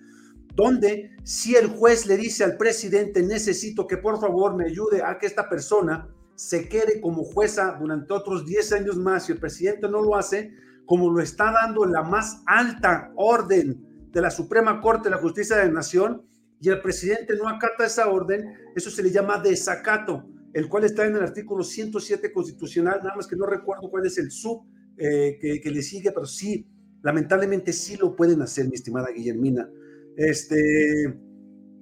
donde 0.55 1.17
si 1.25 1.55
el 1.55 1.69
juez 1.69 2.05
le 2.05 2.19
dice 2.19 2.45
al 2.45 2.59
presidente, 2.59 3.23
necesito 3.23 3.87
que 3.87 3.97
por 3.97 4.21
favor 4.21 4.55
me 4.55 4.67
ayude 4.67 5.03
a 5.03 5.19
que 5.19 5.27
esta 5.27 5.49
persona 5.49 6.09
se 6.35 6.69
quede 6.69 7.01
como 7.01 7.25
jueza 7.25 7.75
durante 7.81 8.13
otros 8.13 8.45
10 8.45 8.73
años 8.73 8.97
más 8.99 9.31
y 9.31 9.33
el 9.33 9.39
presidente 9.39 9.89
no 9.89 10.03
lo 10.03 10.15
hace, 10.15 10.53
como 10.89 11.13
lo 11.13 11.21
está 11.21 11.53
dando 11.53 11.85
la 11.85 12.03
más 12.03 12.43
alta 12.47 13.13
orden 13.15 14.09
de 14.11 14.21
la 14.21 14.33
Suprema 14.33 14.81
Corte 14.81 15.05
de 15.05 15.15
la 15.15 15.21
Justicia 15.21 15.55
de 15.57 15.67
la 15.67 15.73
Nación, 15.73 16.23
y 16.61 16.71
el 16.71 16.81
presidente 16.81 17.37
no 17.37 17.49
acata 17.49 17.87
esa 17.87 18.09
orden, 18.09 18.53
eso 18.75 18.91
se 18.91 19.05
le 19.05 19.13
llama 19.13 19.39
desacato 19.39 20.25
el 20.53 20.69
cual 20.69 20.85
está 20.85 21.07
en 21.07 21.17
el 21.17 21.23
artículo 21.23 21.63
107 21.63 22.33
constitucional, 22.33 23.01
nada 23.03 23.17
más 23.17 23.27
que 23.27 23.37
no 23.37 23.47
recuerdo 23.47 23.91
cuál 23.91 24.07
es 24.07 24.19
el 24.19 24.31
sub 24.31 24.67
eh, 24.97 25.39
que, 25.63 25.71
le 25.71 25.83
sigue, 25.83 26.11
pero 26.11 26.27
sí, 26.27 26.67
lamentablemente 27.03 27.73
sí 27.73 27.97
lo 27.97 28.17
pueden 28.17 28.43
hacer, 28.43 28.67
mi 28.67 28.75
estimada 28.75 29.11
Guillermina. 29.11 29.71
Este, 30.17 31.17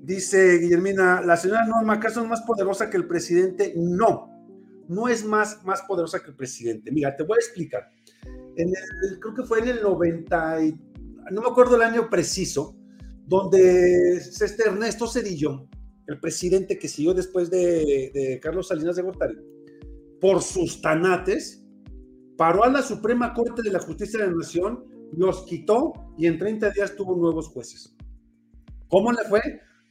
dice 0.02 0.58
Guillermina, 0.58 1.22
la 1.22 1.36
señora 1.36 1.64
Norma 1.64 1.94
¿acaso 1.94 2.22
es 2.22 2.28
más 2.28 2.42
poderosa 2.42 2.90
que 2.90 2.96
el 2.96 3.06
presidente? 3.06 3.72
No, 3.76 4.30
no 4.88 5.08
es 5.08 5.24
más, 5.24 5.64
más 5.64 5.82
poderosa 5.82 6.20
que 6.22 6.30
el 6.30 6.36
presidente. 6.36 6.90
Mira, 6.92 7.16
te 7.16 7.22
voy 7.22 7.36
a 7.36 7.44
explicar. 7.44 7.88
En 8.56 8.68
el, 8.68 9.20
creo 9.20 9.34
que 9.34 9.42
fue 9.42 9.60
en 9.60 9.68
el 9.68 9.82
90, 9.82 10.58
no 11.30 11.42
me 11.42 11.48
acuerdo 11.48 11.76
el 11.76 11.82
año 11.82 12.08
preciso, 12.08 12.76
donde 13.26 14.16
este 14.16 14.62
Ernesto 14.64 15.06
Cedillo 15.06 15.68
el 16.06 16.20
presidente 16.20 16.78
que 16.78 16.88
siguió 16.88 17.14
después 17.14 17.50
de, 17.50 18.38
Carlos 18.42 18.68
Salinas 18.68 18.96
de 18.96 19.02
Gortari, 19.02 19.36
por 20.20 20.42
sus 20.42 20.80
tanates, 20.80 21.64
paró 22.36 22.64
a 22.64 22.70
la 22.70 22.82
Suprema 22.82 23.34
Corte 23.34 23.62
de 23.62 23.70
la 23.70 23.80
Justicia 23.80 24.20
de 24.20 24.26
la 24.26 24.36
Nación, 24.36 24.84
los 25.12 25.44
quitó 25.44 25.92
y 26.16 26.26
en 26.26 26.38
30 26.38 26.70
días 26.70 26.94
tuvo 26.96 27.16
nuevos 27.16 27.48
jueces. 27.48 27.94
¿Cómo 28.88 29.12
le 29.12 29.24
fue? 29.28 29.40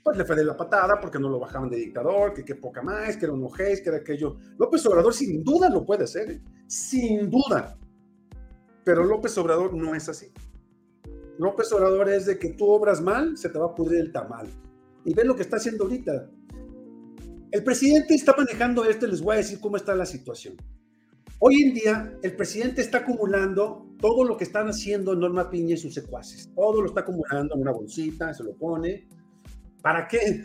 Pues 0.04 0.18
le 0.18 0.26
fue 0.26 0.36
de 0.36 0.46
la 0.46 0.56
patada 0.56 1.00
porque 1.02 1.20
no 1.20 1.30
lo 1.30 1.40
bajaban 1.40 1.70
de 1.70 1.78
dictador, 1.78 2.34
que 2.34 2.46
qué 2.46 2.56
poca 2.56 2.82
más, 2.82 3.18
que 3.18 3.26
era 3.26 3.34
un 3.34 3.44
ojéis, 3.44 3.82
que 3.82 3.90
era 3.90 3.98
aquello. 3.98 4.38
López 4.58 4.86
Obrador 4.86 5.14
sin 5.14 5.44
duda 5.44 5.70
lo 5.70 5.84
puede 5.86 6.04
hacer, 6.04 6.32
¿eh? 6.32 6.42
sin 6.68 7.30
duda. 7.30 7.78
Pero 8.86 9.04
López 9.04 9.38
Obrador 9.38 9.74
no 9.74 9.94
es 9.96 10.08
así. 10.08 10.32
López 11.38 11.74
Obrador 11.74 12.08
es 12.10 12.28
de 12.28 12.40
que 12.40 12.50
tú 12.50 12.70
obras 12.70 13.02
mal, 13.02 13.38
se 13.38 13.50
te 13.50 13.60
va 13.60 13.66
a 13.66 13.76
pudrir 13.76 14.00
el 14.00 14.12
tamal 14.14 14.48
y 15.04 15.14
ven 15.14 15.28
lo 15.28 15.36
que 15.36 15.42
está 15.42 15.58
haciendo 15.58 15.84
ahorita. 15.84 16.30
El 17.52 17.64
presidente 17.64 18.14
está 18.16 18.34
manejando 18.38 18.86
esto 18.86 19.08
les 19.08 19.22
voy 19.22 19.36
a 19.36 19.38
decir 19.38 19.60
cómo 19.60 19.76
está 19.76 19.96
la 19.96 20.06
situación. 20.06 20.56
Hoy 21.40 21.62
en 21.64 21.74
día, 21.74 22.18
el 22.22 22.36
presidente 22.36 22.82
está 22.82 23.00
acumulando 23.00 23.88
todo 24.00 24.24
lo 24.24 24.38
que 24.38 24.46
están 24.46 24.68
haciendo 24.68 25.16
Norma 25.16 25.50
Piña 25.50 25.74
y 25.74 25.78
sus 25.78 25.94
secuaces. 25.94 26.50
Todo 26.56 26.82
lo 26.82 26.88
está 26.88 27.02
acumulando 27.02 27.56
en 27.56 27.62
una 27.62 27.72
bolsita, 27.72 28.34
se 28.34 28.44
lo 28.44 28.56
pone. 28.56 29.08
¿Para 29.82 30.08
qué? 30.08 30.44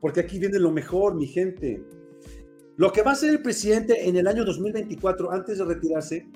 Porque 0.00 0.20
aquí 0.20 0.38
viene 0.38 0.58
lo 0.58 0.70
mejor, 0.70 1.16
mi 1.16 1.26
gente. 1.26 1.82
Lo 2.76 2.92
que 2.92 3.02
va 3.02 3.10
a 3.10 3.14
hacer 3.14 3.30
el 3.30 3.42
presidente 3.42 4.08
en 4.08 4.16
el 4.16 4.26
año 4.26 4.44
2024, 4.44 5.32
antes 5.32 5.58
de 5.58 5.64
retirarse, 5.64 6.28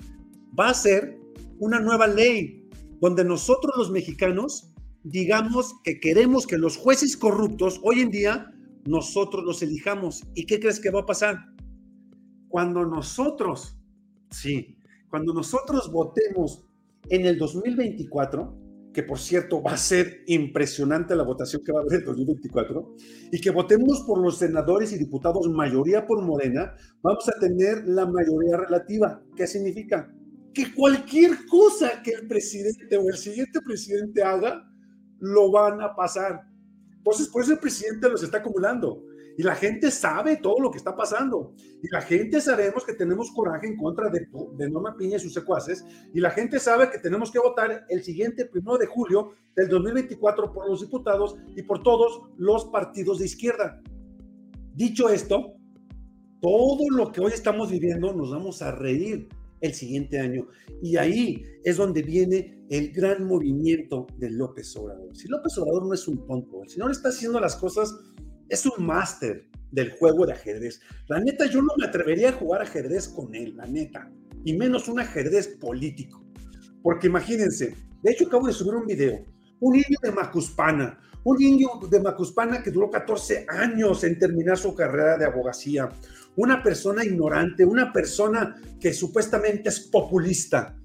va 0.57 0.69
a 0.69 0.73
ser 0.73 1.19
una 1.59 1.79
nueva 1.79 2.07
ley 2.07 2.69
donde 2.99 3.23
nosotros 3.23 3.73
los 3.77 3.91
mexicanos 3.91 4.71
digamos 5.03 5.75
que 5.83 5.99
queremos 5.99 6.45
que 6.45 6.57
los 6.57 6.77
jueces 6.77 7.17
corruptos 7.17 7.79
hoy 7.83 8.01
en 8.01 8.11
día 8.11 8.53
nosotros 8.85 9.43
los 9.43 9.61
elijamos. 9.61 10.23
¿Y 10.35 10.45
qué 10.45 10.59
crees 10.59 10.79
que 10.79 10.91
va 10.91 11.01
a 11.01 11.05
pasar? 11.05 11.37
Cuando 12.47 12.85
nosotros, 12.85 13.77
sí, 14.29 14.77
cuando 15.09 15.33
nosotros 15.33 15.91
votemos 15.91 16.65
en 17.09 17.25
el 17.25 17.37
2024, 17.37 18.57
que 18.93 19.03
por 19.03 19.19
cierto 19.19 19.61
va 19.61 19.71
a 19.71 19.77
ser 19.77 20.23
impresionante 20.27 21.15
la 21.15 21.23
votación 21.23 21.63
que 21.63 21.71
va 21.71 21.79
a 21.79 21.81
haber 21.83 21.93
en 21.93 21.99
el 21.99 22.05
2024, 22.05 22.95
y 23.31 23.39
que 23.39 23.51
votemos 23.51 24.01
por 24.01 24.19
los 24.19 24.37
senadores 24.37 24.91
y 24.91 24.97
diputados 24.97 25.47
mayoría 25.49 26.05
por 26.05 26.21
Morena, 26.23 26.75
vamos 27.01 27.27
a 27.29 27.39
tener 27.39 27.87
la 27.87 28.05
mayoría 28.05 28.57
relativa. 28.57 29.23
¿Qué 29.35 29.47
significa? 29.47 30.13
Que 30.53 30.73
cualquier 30.73 31.45
cosa 31.45 32.01
que 32.03 32.11
el 32.11 32.27
presidente 32.27 32.97
o 32.97 33.07
el 33.09 33.17
siguiente 33.17 33.61
presidente 33.61 34.23
haga, 34.23 34.69
lo 35.19 35.51
van 35.51 35.81
a 35.81 35.95
pasar. 35.95 36.41
Entonces, 36.97 37.27
por 37.29 37.43
eso 37.43 37.53
el 37.53 37.59
presidente 37.59 38.09
los 38.09 38.23
está 38.23 38.39
acumulando. 38.39 39.03
Y 39.37 39.43
la 39.43 39.55
gente 39.55 39.89
sabe 39.91 40.37
todo 40.37 40.59
lo 40.59 40.69
que 40.69 40.77
está 40.77 40.95
pasando. 40.95 41.53
Y 41.81 41.87
la 41.89 42.01
gente 42.01 42.41
sabemos 42.41 42.85
que 42.85 42.93
tenemos 42.93 43.31
coraje 43.31 43.67
en 43.67 43.77
contra 43.77 44.09
de, 44.09 44.27
de 44.57 44.69
Norma 44.69 44.95
Piña 44.97 45.17
y 45.17 45.19
sus 45.19 45.33
secuaces. 45.33 45.85
Y 46.13 46.19
la 46.19 46.31
gente 46.31 46.59
sabe 46.59 46.89
que 46.91 46.99
tenemos 46.99 47.31
que 47.31 47.39
votar 47.39 47.85
el 47.87 48.03
siguiente 48.03 48.45
primero 48.45 48.77
de 48.77 48.87
julio 48.87 49.31
del 49.55 49.69
2024 49.69 50.53
por 50.53 50.69
los 50.69 50.81
diputados 50.81 51.37
y 51.55 51.63
por 51.63 51.81
todos 51.81 52.21
los 52.37 52.65
partidos 52.65 53.19
de 53.19 53.25
izquierda. 53.25 53.81
Dicho 54.73 55.09
esto, 55.09 55.53
todo 56.41 56.89
lo 56.89 57.11
que 57.11 57.21
hoy 57.21 57.31
estamos 57.33 57.71
viviendo 57.71 58.13
nos 58.13 58.31
vamos 58.31 58.61
a 58.61 58.71
reír 58.71 59.29
el 59.61 59.73
siguiente 59.73 60.19
año. 60.19 60.47
Y 60.81 60.97
ahí 60.97 61.45
es 61.63 61.77
donde 61.77 62.01
viene 62.01 62.59
el 62.69 62.91
gran 62.91 63.25
movimiento 63.25 64.07
de 64.17 64.31
López 64.31 64.75
Obrador. 64.75 65.15
Si 65.15 65.27
López 65.27 65.57
Obrador 65.57 65.85
no 65.85 65.93
es 65.93 66.07
un 66.07 66.25
tonto, 66.25 66.63
si 66.67 66.79
no 66.79 66.87
le 66.87 66.93
está 66.93 67.09
haciendo 67.09 67.39
las 67.39 67.55
cosas, 67.55 67.95
es 68.49 68.65
un 68.65 68.85
máster 68.85 69.47
del 69.71 69.91
juego 69.91 70.25
de 70.25 70.33
ajedrez. 70.33 70.81
La 71.07 71.19
neta, 71.19 71.45
yo 71.45 71.61
no 71.61 71.73
me 71.77 71.85
atrevería 71.85 72.29
a 72.29 72.33
jugar 72.33 72.61
ajedrez 72.61 73.07
con 73.07 73.33
él, 73.33 73.55
la 73.55 73.65
neta, 73.65 74.11
y 74.43 74.57
menos 74.57 74.89
un 74.89 74.99
ajedrez 74.99 75.47
político. 75.59 76.25
Porque 76.83 77.07
imagínense, 77.07 77.75
de 78.03 78.11
hecho 78.11 78.27
acabo 78.27 78.47
de 78.47 78.53
subir 78.53 78.75
un 78.75 78.85
video, 78.85 79.23
un 79.61 79.75
indio 79.75 79.99
de 80.01 80.11
Macuspana, 80.11 80.99
un 81.23 81.41
indio 81.41 81.69
de 81.89 82.01
Macuspana 82.01 82.61
que 82.63 82.71
duró 82.71 82.89
14 82.89 83.45
años 83.47 84.03
en 84.03 84.17
terminar 84.17 84.57
su 84.57 84.73
carrera 84.73 85.17
de 85.17 85.25
abogacía, 85.25 85.89
una 86.35 86.63
persona 86.63 87.05
ignorante, 87.05 87.63
una 87.63 87.93
persona 87.93 88.55
que 88.79 88.91
supuestamente 88.93 89.69
es 89.69 89.79
populista. 89.81 90.75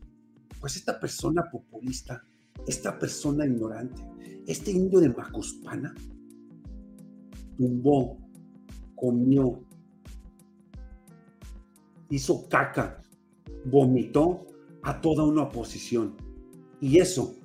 Pues 0.61 0.77
esta 0.77 1.01
persona 1.01 1.45
populista, 1.51 2.23
esta 2.67 2.99
persona 2.99 3.47
ignorante, 3.47 4.01
este 4.47 4.73
indio 4.73 5.01
de 5.01 5.09
Macuspana, 5.09 5.95
tumbó, 7.57 8.19
comió, 8.95 9.63
hizo 12.11 12.47
caca, 12.49 13.01
vomitó 13.65 14.47
a 14.83 15.01
toda 15.01 15.25
una 15.25 15.45
oposición. 15.45 16.15
Y 16.79 16.99
eso 16.99 17.37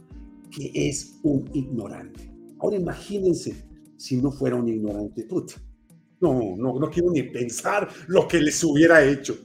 que 0.51 0.71
es 0.73 1.19
un 1.23 1.49
ignorante. 1.53 2.31
Ahora 2.59 2.75
imagínense 2.75 3.55
si 3.97 4.17
no 4.17 4.31
fuera 4.31 4.55
un 4.55 4.67
ignorante. 4.67 5.23
Puta, 5.23 5.55
no, 6.19 6.55
no, 6.57 6.79
no 6.79 6.89
quiero 6.89 7.11
ni 7.11 7.23
pensar 7.23 7.89
lo 8.07 8.27
que 8.27 8.39
les 8.39 8.63
hubiera 8.63 9.03
hecho. 9.03 9.37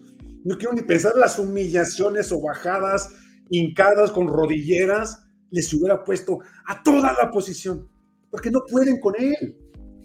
No 0.45 0.57
quiero 0.57 0.75
ni 0.75 0.83
pensar 0.83 1.12
las 1.16 1.38
humillaciones 1.38 2.31
o 2.33 2.40
bajadas 2.40 3.11
hincadas 3.51 4.11
con 4.11 4.29
rodilleras 4.29 5.23
les 5.51 5.73
hubiera 5.73 6.05
puesto 6.05 6.40
a 6.66 6.83
toda 6.83 7.12
la 7.12 7.31
posición. 7.31 7.88
Porque 8.31 8.51
no 8.51 8.61
pueden 8.69 9.01
con 9.01 9.14
él. 9.19 9.57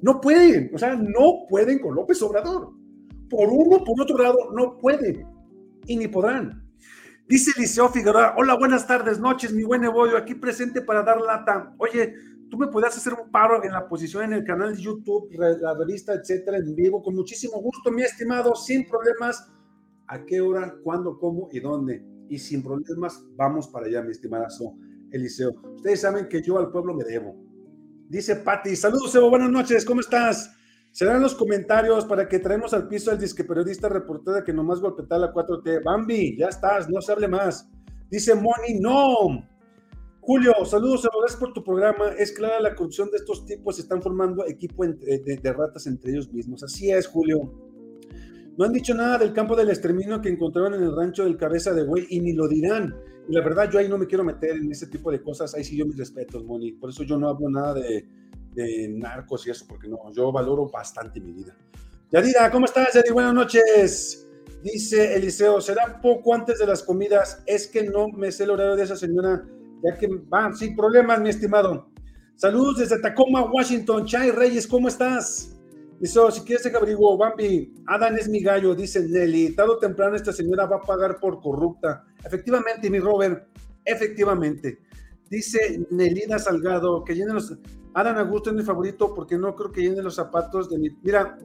No 0.02 0.22
pueden. 0.22 0.72
O 0.74 0.78
sea, 0.78 0.96
no 0.96 1.46
pueden 1.50 1.80
con 1.80 1.96
López 1.96 2.22
Obrador. 2.22 2.72
Por 3.30 3.50
uno, 3.50 3.84
por 3.84 4.02
otro 4.02 4.18
lado, 4.18 4.52
no 4.56 4.78
pueden. 4.78 5.26
Y 5.88 5.98
ni 5.98 6.08
podrán. 6.08 6.61
Dice 7.32 7.58
Liceo 7.58 7.88
Figueroa, 7.88 8.34
hola, 8.36 8.58
buenas 8.58 8.86
tardes, 8.86 9.18
noches, 9.18 9.54
mi 9.54 9.64
buen 9.64 9.82
Evodio, 9.86 10.18
aquí 10.18 10.36
presente 10.36 10.82
para 10.82 11.02
dar 11.02 11.22
lata. 11.22 11.74
Oye, 11.78 12.14
tú 12.50 12.58
me 12.58 12.68
podías 12.68 12.98
hacer 12.98 13.14
un 13.14 13.32
paro 13.32 13.64
en 13.64 13.72
la 13.72 13.88
posición 13.88 14.26
en 14.26 14.34
el 14.34 14.44
canal 14.44 14.76
de 14.76 14.82
YouTube, 14.82 15.32
la 15.38 15.74
revista, 15.74 16.14
etcétera, 16.14 16.58
en 16.58 16.76
vivo, 16.76 17.02
con 17.02 17.16
muchísimo 17.16 17.62
gusto, 17.62 17.90
mi 17.90 18.02
estimado, 18.02 18.54
sin 18.54 18.86
problemas. 18.86 19.50
¿A 20.08 20.26
qué 20.26 20.42
hora, 20.42 20.76
cuándo, 20.84 21.18
cómo 21.18 21.48
y 21.54 21.62
dónde? 21.62 22.06
Y 22.28 22.38
sin 22.38 22.62
problemas, 22.62 23.24
vamos 23.38 23.70
para 23.70 23.86
allá, 23.86 24.02
mi 24.02 24.12
estimadazo 24.12 24.76
Eliseo. 25.10 25.54
Ustedes 25.78 26.02
saben 26.02 26.28
que 26.28 26.42
yo 26.42 26.60
al 26.60 26.70
pueblo 26.70 26.94
me 26.94 27.06
debo. 27.06 27.42
Dice 28.10 28.36
Patti, 28.36 28.76
saludos, 28.76 29.16
Evo, 29.16 29.30
buenas 29.30 29.50
noches, 29.50 29.86
¿cómo 29.86 30.02
estás? 30.02 30.52
Serán 30.92 31.22
los 31.22 31.36
comentarios 31.36 32.06
para 32.06 32.28
que 32.28 32.40
traemos 32.40 32.74
al 32.74 32.88
piso 32.88 33.12
al 33.12 33.20
disque 33.20 33.46
periodista 33.46 33.88
reportera 33.88 34.44
que 34.44 34.54
nomás 34.54 34.80
golpea 34.80 35.18
la 35.18 35.34
4T. 35.34 35.84
Bambi, 35.84 36.38
ya 36.38 36.48
estás, 36.48 36.90
no 36.90 37.02
se 37.02 37.14
hable 37.14 37.30
más. 37.30 37.70
Dice 38.10 38.36
Moni, 38.36 38.80
no, 38.80 39.42
Julio, 40.20 40.54
saludos, 40.66 41.08
gracias 41.18 41.40
por 41.40 41.54
tu 41.54 41.64
programa. 41.64 42.10
Es 42.18 42.32
clara 42.34 42.60
la 42.60 42.76
corrupción 42.76 43.10
de 43.10 43.18
estos 43.18 43.46
tipos, 43.46 43.80
están 43.80 44.02
formando 44.02 44.46
equipo 44.46 44.86
de 44.86 45.54
ratas 45.58 45.88
entre 45.88 46.12
ellos 46.12 46.32
mismos. 46.32 46.62
Así 46.62 46.92
es, 46.92 47.08
Julio. 47.08 47.52
No 48.58 48.66
han 48.66 48.74
dicho 48.74 48.94
nada 48.94 49.18
del 49.18 49.34
campo 49.34 49.56
del 49.56 49.70
exterminio 49.70 50.22
que 50.22 50.30
encontraron 50.30 50.74
en 50.74 50.84
el 50.84 50.96
rancho 50.96 51.24
del 51.24 51.38
Cabeza 51.38 51.74
de 51.74 51.84
Güey 51.84 52.06
y 52.10 52.20
ni 52.20 52.34
lo 52.34 52.48
dirán. 52.48 52.94
Y 53.28 53.34
la 53.34 53.42
verdad, 53.42 53.72
yo 53.72 53.80
ahí 53.80 53.88
no 53.88 53.98
me 53.98 54.06
quiero 54.06 54.24
meter 54.24 54.58
en 54.58 54.70
ese 54.70 54.88
tipo 54.88 55.10
de 55.10 55.22
cosas. 55.24 55.56
Ahí 55.56 55.64
sí 55.64 55.78
yo 55.78 55.86
mis 55.86 55.98
respetos, 55.98 56.44
Moni. 56.44 56.74
Por 56.74 56.90
eso 56.90 57.04
yo 57.04 57.18
no 57.18 57.30
hablo 57.30 57.50
nada 57.50 57.76
de, 57.76 58.06
de 58.54 58.88
narcos 58.90 59.48
y 59.48 59.52
eso, 59.52 59.66
porque 59.68 59.88
no, 59.88 59.98
yo 60.14 60.32
valoro 60.32 60.70
bastante 60.70 61.20
mi 61.20 61.32
vida. 61.34 61.56
Yadira, 62.12 62.52
¿cómo 62.52 62.66
estás, 62.66 62.94
Yadira? 62.94 63.14
Buenas 63.14 63.34
noches. 63.34 64.28
Dice 64.64 65.16
Eliseo, 65.16 65.60
será 65.60 66.00
poco 66.02 66.36
antes 66.36 66.60
de 66.60 66.68
las 66.68 66.84
comidas. 66.84 67.42
Es 67.46 67.68
que 67.68 67.84
no 67.84 68.10
me 68.10 68.32
sé 68.32 68.44
el 68.44 68.52
horario 68.52 68.76
de 68.76 68.84
esa 68.84 68.96
señora, 68.96 69.44
ya 69.84 69.98
que 69.98 70.08
va 70.32 70.54
sin 70.54 70.76
problemas, 70.76 71.20
mi 71.20 71.30
estimado. 71.30 71.90
Saludos 72.36 72.78
desde 72.78 73.00
Tacoma, 73.00 73.44
Washington. 73.52 74.06
Chay 74.06 74.32
Reyes, 74.32 74.68
¿cómo 74.68 74.88
estás? 74.88 75.58
Dice, 76.00 76.20
"Oh, 76.20 76.32
si 76.32 76.42
quieres 76.42 76.68
que 76.68 76.76
abrigo, 76.76 77.16
Bambi, 77.16 77.74
Adán 77.86 78.18
es 78.18 78.28
mi 78.28 78.42
gallo, 78.42 78.74
dice 78.74 79.00
Nelly. 79.08 79.56
Tarde 79.56 79.74
o 79.74 79.78
temprano 79.78 80.16
esta 80.16 80.34
señora 80.34 80.66
va 80.66 80.78
a 80.78 80.82
pagar 80.82 81.20
por 81.20 81.40
corrupta. 81.40 82.04
Efectivamente, 82.24 82.90
mi 82.90 83.00
Robert, 83.00 83.48
efectivamente. 83.86 84.80
Dice 85.30 85.86
Nelida 85.92 86.40
Salgado, 86.40 87.04
que 87.04 87.16
llene 87.16 87.34
los... 87.34 87.56
Adán 87.94 88.18
Augusto 88.18 88.50
es 88.50 88.56
mi 88.56 88.64
favorito 88.64 89.14
porque 89.14 89.38
no 89.38 89.56
creo 89.56 89.72
que 89.72 89.82
llene 89.82 90.02
los 90.02 90.16
zapatos 90.16 90.70
de 90.70 90.80
mi... 90.80 90.90
Mira, 91.02 91.38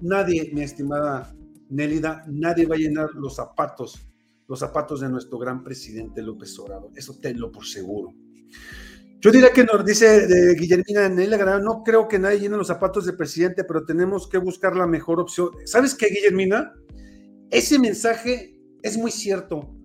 nadie, 0.00 0.50
mi 0.52 0.62
estimada 0.62 1.34
Nelida, 1.68 2.24
nadie 2.28 2.66
va 2.66 2.74
a 2.74 2.78
llenar 2.78 3.10
los 3.14 3.36
zapatos, 3.36 4.06
los 4.48 4.58
zapatos 4.58 5.00
de 5.00 5.08
nuestro 5.08 5.38
gran 5.38 5.62
presidente 5.62 6.22
López 6.22 6.58
Obrador. 6.58 6.90
Eso 6.94 7.18
tenlo 7.20 7.50
por 7.50 7.64
seguro. 7.64 8.12
Yo 9.20 9.30
diría 9.30 9.50
que 9.50 9.62
nos 9.62 9.84
dice 9.84 10.26
de 10.26 10.54
Guillermina 10.56 11.08
Granado, 11.36 11.60
no 11.60 11.84
creo 11.84 12.08
que 12.08 12.18
nadie 12.18 12.40
llene 12.40 12.56
los 12.56 12.66
zapatos 12.66 13.06
del 13.06 13.16
presidente, 13.16 13.62
pero 13.62 13.84
tenemos 13.84 14.28
que 14.28 14.38
buscar 14.38 14.74
la 14.74 14.86
mejor 14.88 15.20
opción. 15.20 15.50
¿Sabes 15.64 15.94
qué, 15.94 16.08
Guillermina? 16.08 16.72
Ese 17.48 17.78
mensaje 17.78 18.58
es 18.82 18.98
muy 18.98 19.12
cierto, 19.12 19.76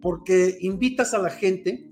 porque 0.00 0.56
invitas 0.60 1.12
a 1.12 1.18
la 1.18 1.30
gente 1.30 1.90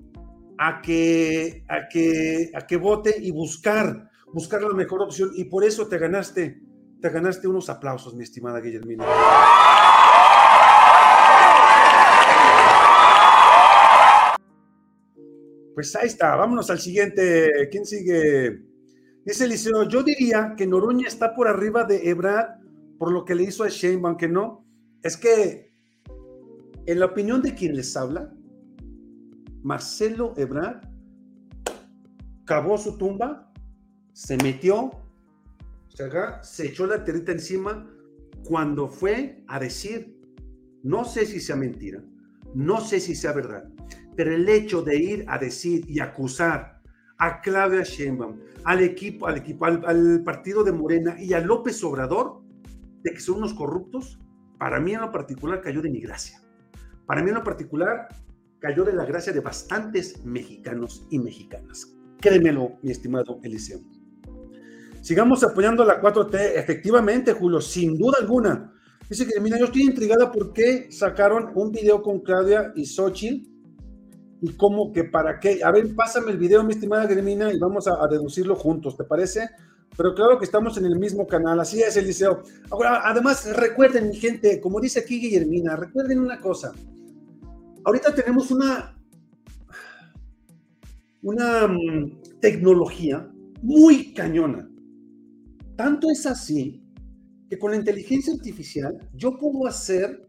a 0.64 0.80
que, 0.80 1.64
a 1.68 1.88
que, 1.88 2.52
a 2.54 2.66
que 2.66 2.76
vote 2.76 3.16
y 3.18 3.32
buscar, 3.32 4.08
buscar 4.32 4.62
la 4.62 4.72
mejor 4.74 5.02
opción, 5.02 5.32
y 5.34 5.44
por 5.44 5.64
eso 5.64 5.88
te 5.88 5.98
ganaste, 5.98 6.62
te 7.00 7.08
ganaste 7.10 7.48
unos 7.48 7.68
aplausos, 7.68 8.14
mi 8.14 8.22
estimada 8.22 8.60
Guillermina. 8.60 9.04
Pues 15.74 15.96
ahí 15.96 16.06
está, 16.06 16.36
vámonos 16.36 16.70
al 16.70 16.78
siguiente. 16.78 17.68
¿Quién 17.72 17.84
sigue? 17.84 18.62
Dice 19.24 19.46
Eliseo, 19.46 19.88
yo 19.88 20.04
diría 20.04 20.54
que 20.56 20.66
Noroña 20.66 21.08
está 21.08 21.34
por 21.34 21.48
arriba 21.48 21.82
de 21.82 22.08
Ebrard 22.08 22.60
por 22.98 23.10
lo 23.10 23.24
que 23.24 23.34
le 23.34 23.44
hizo 23.44 23.64
a 23.64 23.68
Sheinbaum, 23.68 24.16
que 24.16 24.28
no. 24.28 24.64
Es 25.02 25.16
que, 25.16 25.72
en 26.86 27.00
la 27.00 27.06
opinión 27.06 27.42
de 27.42 27.54
quien 27.54 27.74
les 27.74 27.96
habla, 27.96 28.32
Marcelo 29.62 30.34
Ebrard 30.36 30.82
cavó 32.44 32.76
su 32.76 32.98
tumba, 32.98 33.52
se 34.12 34.36
metió, 34.38 34.90
se, 36.42 36.66
echó 36.66 36.86
la 36.86 37.04
terita 37.04 37.32
encima 37.32 37.88
cuando 38.44 38.88
fue 38.88 39.44
a 39.46 39.58
decir, 39.58 40.18
no 40.82 41.04
sé 41.04 41.26
si 41.26 41.40
sea 41.40 41.56
mentira, 41.56 42.02
no 42.54 42.80
sé 42.80 43.00
si 43.00 43.14
sea 43.14 43.32
verdad, 43.32 43.68
pero 44.16 44.34
el 44.34 44.48
hecho 44.48 44.82
de 44.82 44.96
ir 44.96 45.24
a 45.28 45.38
decir 45.38 45.84
y 45.88 46.00
acusar 46.00 46.80
a 47.18 47.40
Claudia 47.40 47.82
Sheinbaum, 47.82 48.40
al 48.64 48.80
equipo, 48.80 49.26
al 49.26 49.36
equipo, 49.36 49.64
al 49.64 50.22
partido 50.24 50.64
de 50.64 50.72
Morena 50.72 51.16
y 51.20 51.34
a 51.34 51.40
López 51.40 51.82
Obrador 51.84 52.42
de 53.02 53.12
que 53.12 53.20
son 53.20 53.36
unos 53.38 53.54
corruptos, 53.54 54.18
para 54.58 54.80
mí 54.80 54.94
en 54.94 55.00
lo 55.00 55.10
particular 55.10 55.60
cayó 55.60 55.82
de 55.82 55.90
mi 55.90 56.00
gracia. 56.00 56.40
Para 57.06 57.22
mí 57.22 57.30
en 57.30 57.34
lo 57.36 57.44
particular 57.44 58.08
cayó 58.62 58.84
de 58.84 58.92
la 58.92 59.04
gracia 59.04 59.32
de 59.32 59.40
bastantes 59.40 60.24
mexicanos 60.24 61.04
y 61.10 61.18
mexicanas. 61.18 61.96
Créemelo, 62.20 62.78
mi 62.82 62.92
estimado 62.92 63.40
Eliseo. 63.42 63.80
Sigamos 65.00 65.42
apoyando 65.42 65.84
la 65.84 66.00
4T, 66.00 66.52
efectivamente, 66.54 67.32
Julio, 67.32 67.60
sin 67.60 67.98
duda 67.98 68.18
alguna. 68.20 68.72
Dice 69.10 69.26
que, 69.26 69.40
mira, 69.40 69.58
yo 69.58 69.64
estoy 69.64 69.82
intrigada 69.82 70.30
por 70.30 70.52
qué 70.52 70.86
sacaron 70.92 71.50
un 71.56 71.72
video 71.72 72.02
con 72.02 72.20
Claudia 72.20 72.72
y 72.76 72.86
Xochitl 72.86 73.50
y 74.40 74.52
cómo 74.52 74.92
que 74.92 75.04
para 75.04 75.40
qué. 75.40 75.58
A 75.64 75.72
ver, 75.72 75.92
pásame 75.96 76.30
el 76.30 76.38
video, 76.38 76.62
mi 76.62 76.74
estimada 76.74 77.06
Gremina, 77.06 77.52
y 77.52 77.58
vamos 77.58 77.88
a, 77.88 78.02
a 78.02 78.06
deducirlo 78.06 78.54
juntos, 78.54 78.96
¿te 78.96 79.02
parece? 79.02 79.50
Pero 79.96 80.14
claro 80.14 80.38
que 80.38 80.44
estamos 80.44 80.78
en 80.78 80.86
el 80.86 80.96
mismo 81.00 81.26
canal, 81.26 81.58
así 81.58 81.82
es, 81.82 81.96
Eliseo. 81.96 82.44
Ahora, 82.70 83.02
además, 83.04 83.44
recuerden, 83.56 84.08
mi 84.08 84.16
gente, 84.16 84.60
como 84.60 84.80
dice 84.80 85.00
aquí 85.00 85.20
Guillermina, 85.20 85.74
recuerden 85.74 86.20
una 86.20 86.40
cosa. 86.40 86.72
Ahorita 87.84 88.14
tenemos 88.14 88.50
una, 88.50 88.96
una 91.22 91.66
mm, 91.66 92.40
tecnología 92.40 93.28
muy 93.62 94.12
cañona. 94.12 94.68
Tanto 95.76 96.10
es 96.10 96.26
así 96.26 96.82
que 97.48 97.58
con 97.58 97.72
la 97.72 97.76
inteligencia 97.76 98.32
artificial 98.34 98.96
yo 99.14 99.36
puedo 99.38 99.66
hacer 99.66 100.28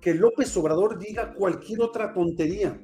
que 0.00 0.14
López 0.14 0.56
Obrador 0.56 0.98
diga 0.98 1.34
cualquier 1.34 1.80
otra 1.80 2.12
tontería. 2.12 2.80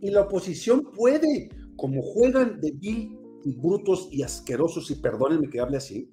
Y 0.00 0.10
la 0.10 0.22
oposición 0.22 0.90
puede, 0.92 1.50
como 1.76 2.02
juegan 2.02 2.60
de 2.60 2.72
vil 2.72 3.18
brutos 3.44 4.08
y 4.10 4.22
asquerosos, 4.22 4.90
y 4.90 4.96
perdónenme 4.96 5.50
que 5.50 5.60
hable 5.60 5.76
así, 5.76 6.10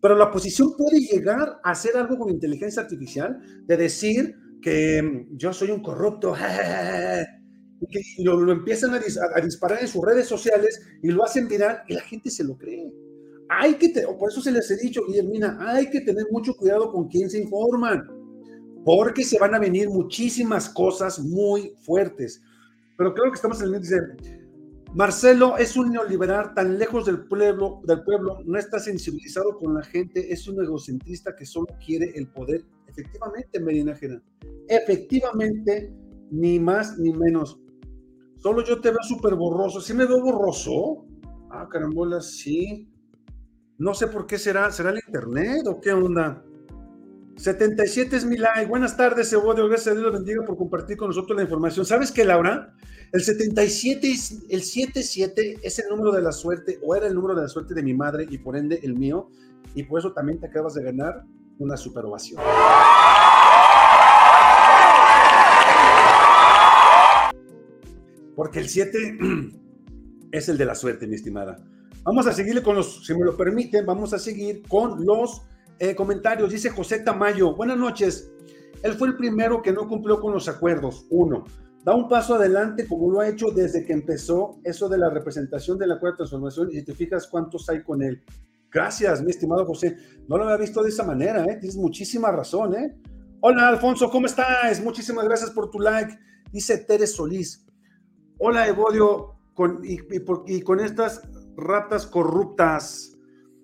pero 0.00 0.16
la 0.16 0.24
oposición 0.24 0.74
puede 0.76 1.00
llegar 1.00 1.60
a 1.62 1.70
hacer 1.70 1.96
algo 1.96 2.18
con 2.18 2.30
inteligencia 2.30 2.82
artificial, 2.82 3.38
de 3.66 3.76
decir 3.76 4.34
que 4.62 5.02
mm, 5.02 5.36
yo 5.36 5.52
soy 5.52 5.70
un 5.70 5.82
corrupto, 5.82 6.34
y 8.16 8.24
lo, 8.24 8.40
lo 8.40 8.52
empiezan 8.52 8.94
a, 8.94 9.00
dis- 9.00 9.18
a- 9.18 9.38
a 9.38 9.40
disparar 9.40 9.80
en 9.80 9.88
sus 9.88 10.04
redes 10.04 10.26
sociales 10.26 10.80
y 11.02 11.08
lo 11.10 11.24
hacen 11.24 11.48
viral 11.48 11.82
y 11.88 11.94
la 11.94 12.00
gente 12.02 12.30
se 12.30 12.44
lo 12.44 12.56
cree. 12.56 12.92
Hay 13.48 13.74
que, 13.74 13.90
te- 13.90 14.06
por 14.18 14.30
eso 14.30 14.40
se 14.40 14.52
les 14.52 14.70
he 14.70 14.76
dicho, 14.76 15.02
Guillermina, 15.06 15.58
hay 15.60 15.88
que 15.90 16.00
tener 16.02 16.26
mucho 16.30 16.54
cuidado 16.54 16.92
con 16.92 17.08
quién 17.08 17.30
se 17.30 17.38
informan, 17.38 18.06
porque 18.84 19.24
se 19.24 19.38
van 19.38 19.54
a 19.54 19.58
venir 19.58 19.88
muchísimas 19.90 20.68
cosas 20.68 21.18
muy 21.20 21.74
fuertes. 21.82 22.42
Pero 22.96 23.14
creo 23.14 23.30
que 23.30 23.36
estamos 23.36 23.60
en 23.62 23.74
el 23.74 23.80
dice, 23.80 23.96
Marcelo 24.94 25.58
es 25.58 25.76
un 25.76 25.92
neoliberal 25.92 26.54
tan 26.54 26.78
lejos 26.78 27.04
del 27.06 27.26
pueblo, 27.26 27.80
del 27.86 28.02
pueblo, 28.02 28.38
no 28.46 28.58
está 28.58 28.78
sensibilizado 28.78 29.56
con 29.58 29.74
la 29.74 29.82
gente, 29.82 30.32
es 30.32 30.48
un 30.48 30.62
egocentrista 30.62 31.36
que 31.36 31.44
solo 31.44 31.66
quiere 31.84 32.12
el 32.16 32.28
poder. 32.28 32.64
Efectivamente, 32.98 33.60
Medina 33.60 33.94
Jera, 33.94 34.20
efectivamente, 34.66 35.92
ni 36.32 36.58
más 36.58 36.98
ni 36.98 37.12
menos. 37.12 37.60
Solo 38.38 38.64
yo 38.64 38.80
te 38.80 38.90
veo 38.90 39.02
súper 39.02 39.36
borroso. 39.36 39.80
¿Sí 39.80 39.94
me 39.94 40.04
veo 40.04 40.20
borroso? 40.20 41.06
Ah, 41.50 41.68
carambola, 41.70 42.20
sí. 42.20 42.88
No 43.78 43.94
sé 43.94 44.08
por 44.08 44.26
qué 44.26 44.36
será. 44.36 44.70
¿Será 44.72 44.90
el 44.90 45.00
internet 45.06 45.66
o 45.66 45.80
qué 45.80 45.92
onda? 45.92 46.44
77 47.36 48.16
es 48.16 48.24
mi 48.24 48.36
like. 48.36 48.66
Buenas 48.66 48.96
tardes, 48.96 49.32
Evodio. 49.32 49.68
Gracias 49.68 49.88
a 49.88 49.92
Dios 49.92 50.02
los 50.02 50.12
bendiga 50.12 50.44
por 50.44 50.56
compartir 50.56 50.96
con 50.96 51.08
nosotros 51.08 51.36
la 51.36 51.44
información. 51.44 51.86
¿Sabes 51.86 52.10
qué, 52.10 52.24
Laura? 52.24 52.74
El 53.12 53.22
77 53.22 54.10
es, 54.10 54.42
el 54.50 54.62
77 54.62 55.60
es 55.62 55.78
el 55.78 55.88
número 55.88 56.10
de 56.10 56.20
la 56.20 56.32
suerte, 56.32 56.80
o 56.82 56.96
era 56.96 57.06
el 57.06 57.14
número 57.14 57.36
de 57.36 57.42
la 57.42 57.48
suerte 57.48 57.74
de 57.74 57.82
mi 57.84 57.94
madre 57.94 58.26
y 58.28 58.38
por 58.38 58.56
ende 58.56 58.80
el 58.82 58.94
mío. 58.94 59.30
Y 59.76 59.84
por 59.84 60.00
eso 60.00 60.12
también 60.12 60.40
te 60.40 60.48
acabas 60.48 60.74
de 60.74 60.82
ganar 60.82 61.24
una 61.58 61.76
super 61.76 62.04
Porque 68.38 68.60
el 68.60 68.68
7 68.68 69.18
es 70.30 70.48
el 70.48 70.56
de 70.56 70.64
la 70.64 70.76
suerte, 70.76 71.08
mi 71.08 71.16
estimada. 71.16 71.58
Vamos 72.04 72.24
a 72.28 72.32
seguirle 72.32 72.62
con 72.62 72.76
los, 72.76 73.04
si 73.04 73.12
me 73.12 73.24
lo 73.24 73.36
permiten, 73.36 73.84
vamos 73.84 74.12
a 74.14 74.18
seguir 74.20 74.62
con 74.68 75.04
los 75.04 75.42
eh, 75.80 75.96
comentarios. 75.96 76.48
Dice 76.48 76.70
José 76.70 77.00
Tamayo, 77.00 77.56
buenas 77.56 77.76
noches. 77.76 78.30
Él 78.84 78.94
fue 78.94 79.08
el 79.08 79.16
primero 79.16 79.60
que 79.60 79.72
no 79.72 79.88
cumplió 79.88 80.20
con 80.20 80.32
los 80.32 80.48
acuerdos. 80.48 81.04
Uno, 81.10 81.46
da 81.82 81.96
un 81.96 82.08
paso 82.08 82.36
adelante 82.36 82.86
como 82.86 83.10
lo 83.10 83.18
ha 83.18 83.28
hecho 83.28 83.50
desde 83.50 83.84
que 83.84 83.92
empezó 83.92 84.60
eso 84.62 84.88
de 84.88 84.98
la 84.98 85.10
representación 85.10 85.76
de 85.76 85.88
la 85.88 85.98
cuarta 85.98 86.18
transformación 86.18 86.68
y 86.70 86.82
te 86.82 86.94
fijas 86.94 87.26
cuántos 87.26 87.68
hay 87.68 87.82
con 87.82 88.02
él. 88.04 88.22
Gracias, 88.70 89.20
mi 89.20 89.30
estimado 89.30 89.66
José. 89.66 89.96
No 90.28 90.38
lo 90.38 90.44
había 90.44 90.58
visto 90.58 90.80
de 90.84 90.90
esa 90.90 91.02
manera, 91.02 91.44
¿eh? 91.44 91.56
Tienes 91.56 91.76
muchísima 91.76 92.30
razón, 92.30 92.76
¿eh? 92.76 92.96
Hola, 93.40 93.66
Alfonso, 93.66 94.08
¿cómo 94.08 94.26
estás? 94.26 94.80
Muchísimas 94.80 95.24
gracias 95.24 95.50
por 95.50 95.72
tu 95.72 95.80
like. 95.80 96.16
Dice 96.52 96.78
Teres 96.78 97.16
Solís. 97.16 97.64
Hola, 98.40 98.68
Evodio, 98.68 99.34
con, 99.52 99.80
y, 99.82 100.60
con 100.60 100.78
estas 100.78 101.22
ratas 101.56 102.06
corruptas. 102.06 103.18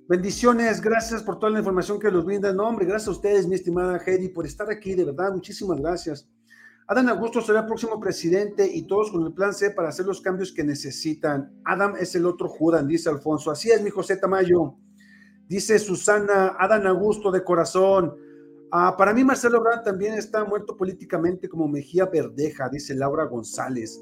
Bendiciones, 0.08 0.80
gracias 0.80 1.22
por 1.22 1.38
toda 1.38 1.52
la 1.52 1.60
información 1.60 2.00
que 2.00 2.10
nos 2.10 2.24
brindan. 2.24 2.56
No, 2.56 2.66
hombre, 2.66 2.84
gracias 2.84 3.06
a 3.06 3.12
ustedes, 3.12 3.46
mi 3.46 3.54
estimada 3.54 4.02
Heidi, 4.04 4.30
por 4.30 4.44
estar 4.46 4.68
aquí, 4.68 4.96
de 4.96 5.04
verdad, 5.04 5.32
muchísimas 5.32 5.80
gracias. 5.80 6.28
Adán 6.88 7.08
Augusto 7.08 7.40
será 7.40 7.60
el 7.60 7.66
próximo 7.66 8.00
presidente 8.00 8.66
y 8.66 8.82
todos 8.82 9.12
con 9.12 9.24
el 9.24 9.32
plan 9.32 9.54
C 9.54 9.70
para 9.70 9.90
hacer 9.90 10.06
los 10.06 10.20
cambios 10.20 10.50
que 10.50 10.64
necesitan. 10.64 11.52
Adam 11.64 11.94
es 11.94 12.16
el 12.16 12.26
otro 12.26 12.48
Judan, 12.48 12.88
dice 12.88 13.08
Alfonso. 13.08 13.52
Así 13.52 13.70
es, 13.70 13.80
mi 13.80 13.90
José 13.90 14.16
Tamayo. 14.16 14.74
Dice 15.46 15.78
Susana, 15.78 16.56
Adán 16.58 16.84
Augusto 16.88 17.30
de 17.30 17.44
corazón. 17.44 18.12
Ah, 18.72 18.96
para 18.98 19.14
mí, 19.14 19.22
Marcelo 19.22 19.58
Ebrard 19.58 19.84
también 19.84 20.14
está 20.14 20.44
muerto 20.44 20.76
políticamente 20.76 21.48
como 21.48 21.68
Mejía 21.68 22.06
Verdeja, 22.06 22.68
dice 22.68 22.92
Laura 22.96 23.26
González. 23.26 24.00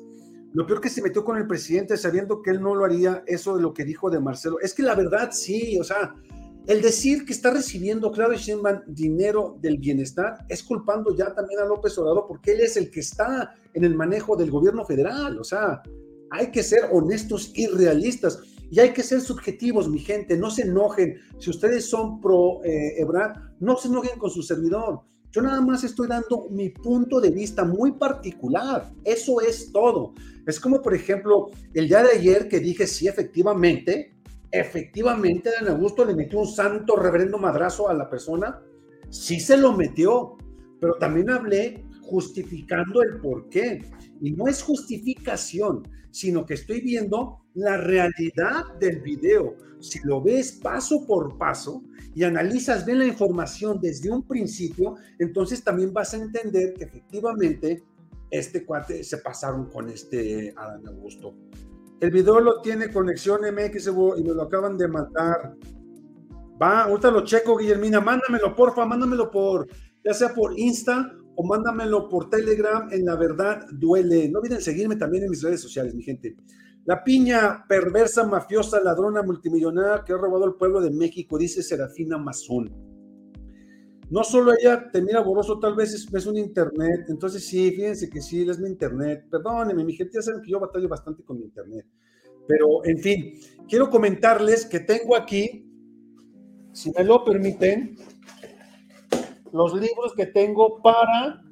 Lo 0.55 0.67
peor 0.67 0.81
que 0.81 0.91
se 0.91 1.03
metió 1.03 1.25
con 1.25 1.39
el 1.39 1.47
presidente 1.47 1.97
sabiendo 1.97 2.43
que 2.43 2.51
él 2.51 2.61
no 2.61 2.75
lo 2.75 2.85
haría, 2.85 3.25
eso 3.27 3.57
de 3.57 3.63
lo 3.63 3.73
que 3.73 3.85
dijo 3.85 4.11
de 4.11 4.21
Marcelo. 4.21 4.61
Es 4.61 4.75
que 4.75 4.83
la 4.83 4.95
verdad 4.95 5.31
sí, 5.33 5.79
o 5.81 5.85
sea, 5.85 6.15
el 6.67 6.81
decir 6.81 7.25
que 7.25 7.33
está 7.33 7.51
recibiendo 7.51 8.13
Claudio 8.13 8.39
Sheinbaum 8.39 8.83
dinero 8.87 9.57
del 9.61 9.79
bienestar 9.79 10.45
es 10.49 10.63
culpando 10.63 11.17
ya 11.17 11.35
también 11.35 11.61
a 11.61 11.65
López 11.65 11.99
Obrador 11.99 12.27
porque 12.29 12.53
él 12.53 12.61
es 12.61 12.77
el 12.77 12.91
que 12.91 13.01
está 13.01 13.55
en 13.75 13.85
el 13.85 13.97
manejo 13.97 14.37
del 14.37 14.51
gobierno 14.51 14.85
federal. 14.85 15.39
O 15.41 15.45
sea, 15.45 15.83
hay 16.31 16.51
que 16.51 16.63
ser 16.63 16.89
honestos 16.93 17.51
y 17.55 17.67
realistas 17.67 18.41
y 18.71 18.79
hay 18.79 18.93
que 18.93 19.03
ser 19.03 19.21
subjetivos, 19.21 19.89
mi 19.89 19.99
gente. 19.99 20.37
No 20.37 20.51
se 20.51 20.63
enojen. 20.63 21.19
Si 21.39 21.51
ustedes 21.51 21.91
son 21.91 22.21
pro 22.21 22.63
eh, 22.65 23.01
Ebrard, 23.01 23.37
no 23.59 23.77
se 23.77 23.89
enojen 23.89 24.19
con 24.19 24.31
su 24.31 24.43
servidor. 24.43 25.01
Yo 25.33 25.43
nada 25.43 25.61
más 25.63 25.83
estoy 25.83 26.09
dando 26.09 26.47
mi 26.51 26.69
punto 26.69 27.21
de 27.21 27.31
vista 27.31 27.65
muy 27.65 27.93
particular. 27.93 28.93
Eso 29.03 29.41
es 29.41 29.73
todo. 29.73 30.15
Es 30.47 30.59
como, 30.59 30.83
por 30.83 30.95
ejemplo, 30.95 31.51
el 31.73 31.89
día 31.89 32.03
de 32.03 32.19
ayer 32.19 32.49
que 32.49 32.59
dije, 32.59 32.87
sí, 32.87 33.07
efectivamente, 33.07 34.17
efectivamente 34.51 35.51
Dan 35.51 35.69
Augusto 35.69 36.05
le 36.05 36.15
metió 36.15 36.41
un 36.41 36.49
santo 36.49 36.97
reverendo 36.97 37.39
madrazo 37.39 37.89
a 37.89 37.95
la 37.95 38.11
persona, 38.11 38.61
sí 39.09 39.41
se 39.41 39.57
lo 39.57 39.73
metió, 39.73 40.37
pero 40.81 40.95
también 40.95 41.31
hablé 41.31 41.85
justificando 42.03 43.03
el 43.03 43.21
por 43.21 43.49
qué. 43.49 43.85
Y 44.21 44.33
no 44.33 44.47
es 44.49 44.63
justificación, 44.63 45.89
sino 46.11 46.45
que 46.45 46.55
estoy 46.55 46.81
viendo 46.81 47.41
la 47.55 47.77
realidad 47.77 48.75
del 48.79 49.01
video. 49.01 49.57
Si 49.81 49.99
lo 50.05 50.23
ves 50.23 50.53
paso 50.53 51.07
por 51.07 51.39
paso 51.39 51.83
y 52.15 52.25
analizas 52.25 52.85
bien 52.85 52.99
la 52.99 53.07
información 53.07 53.81
desde 53.81 54.11
un 54.11 54.23
principio, 54.23 54.97
entonces 55.19 55.65
también 55.65 55.93
vas 55.93 56.15
a 56.15 56.19
entender 56.19 56.75
que 56.75 56.85
efectivamente 56.85 57.83
este 58.33 58.65
cuate 58.65 59.05
se 59.05 59.19
pasaron 59.19 59.67
con 59.67 59.91
este 59.91 60.55
Adán 60.57 60.89
Augusto. 60.89 61.35
El 62.01 62.11
video 62.11 62.41
lo 62.41 62.63
tiene 62.63 62.91
conexión 62.91 63.43
MX 63.43 63.89
y 64.17 64.25
me 64.25 64.35
lo 64.35 64.43
acaban 64.43 64.79
de 64.79 64.89
matar. 64.89 65.55
Va, 66.61 66.85
ahorita 66.85 67.11
lo 67.11 67.25
checo, 67.25 67.59
Guillermina. 67.59 68.01
Mándamelo, 68.01 68.57
porfa, 68.57 68.87
mándamelo 68.87 69.31
por, 69.31 69.69
ya 70.03 70.15
sea 70.15 70.33
por 70.33 70.59
Insta 70.59 71.13
o 71.37 71.47
mándamelo 71.47 72.09
por 72.09 72.31
Telegram. 72.31 72.89
En 72.91 73.05
la 73.05 73.17
verdad 73.17 73.67
duele. 73.71 74.31
No 74.31 74.41
olviden 74.41 74.63
seguirme 74.63 74.97
también 74.97 75.25
en 75.25 75.31
mis 75.31 75.43
redes 75.43 75.61
sociales, 75.61 75.95
mi 75.95 76.03
gente. 76.03 76.35
La 76.87 77.05
piña 77.05 77.67
perversa, 77.69 78.27
mafiosa, 78.27 78.81
ladrona, 78.81 79.23
multimillonaria 79.23 80.05
que 80.05 80.15
ha 80.15 80.17
robado 80.17 80.47
el 80.47 80.55
pueblo 80.55 80.81
de 80.81 80.91
México, 80.91 81.37
dice 81.37 81.63
Serafina 81.63 82.17
Mazón. 82.17 82.92
No 84.13 84.23
solo 84.25 84.53
ella 84.53 84.91
te 84.93 85.01
mira 85.01 85.23
borroso, 85.23 85.59
tal 85.59 85.75
vez 85.75 85.95
es, 85.95 86.27
un 86.27 86.37
internet. 86.37 87.07
Entonces, 87.09 87.47
sí, 87.47 87.71
fíjense 87.71 88.11
que 88.11 88.21
sí, 88.21 88.47
es 88.47 88.59
mi 88.59 88.69
internet. 88.69 89.25
Perdónenme, 89.31 89.87
mi 89.87 89.95
gente, 89.95 90.13
ya 90.17 90.21
saben 90.21 90.43
que 90.43 90.51
yo 90.51 90.61
batallo 90.61 90.87
bastante 90.87 91.25
con 91.25 91.39
mi 91.39 91.45
internet. 91.45 91.87
Pero, 92.47 92.85
en 92.85 92.99
fin, 92.99 93.41
quiero 93.67 93.89
comentarles 93.89 94.67
que 94.67 94.81
tengo 94.81 95.17
aquí, 95.17 95.67
si 96.75 96.91
me 96.91 97.05
lo 97.05 97.25
permiten, 97.25 97.97
los 99.51 99.73
libros 99.73 100.13
que 100.15 100.27
tengo 100.27 100.83
para, 100.83 101.43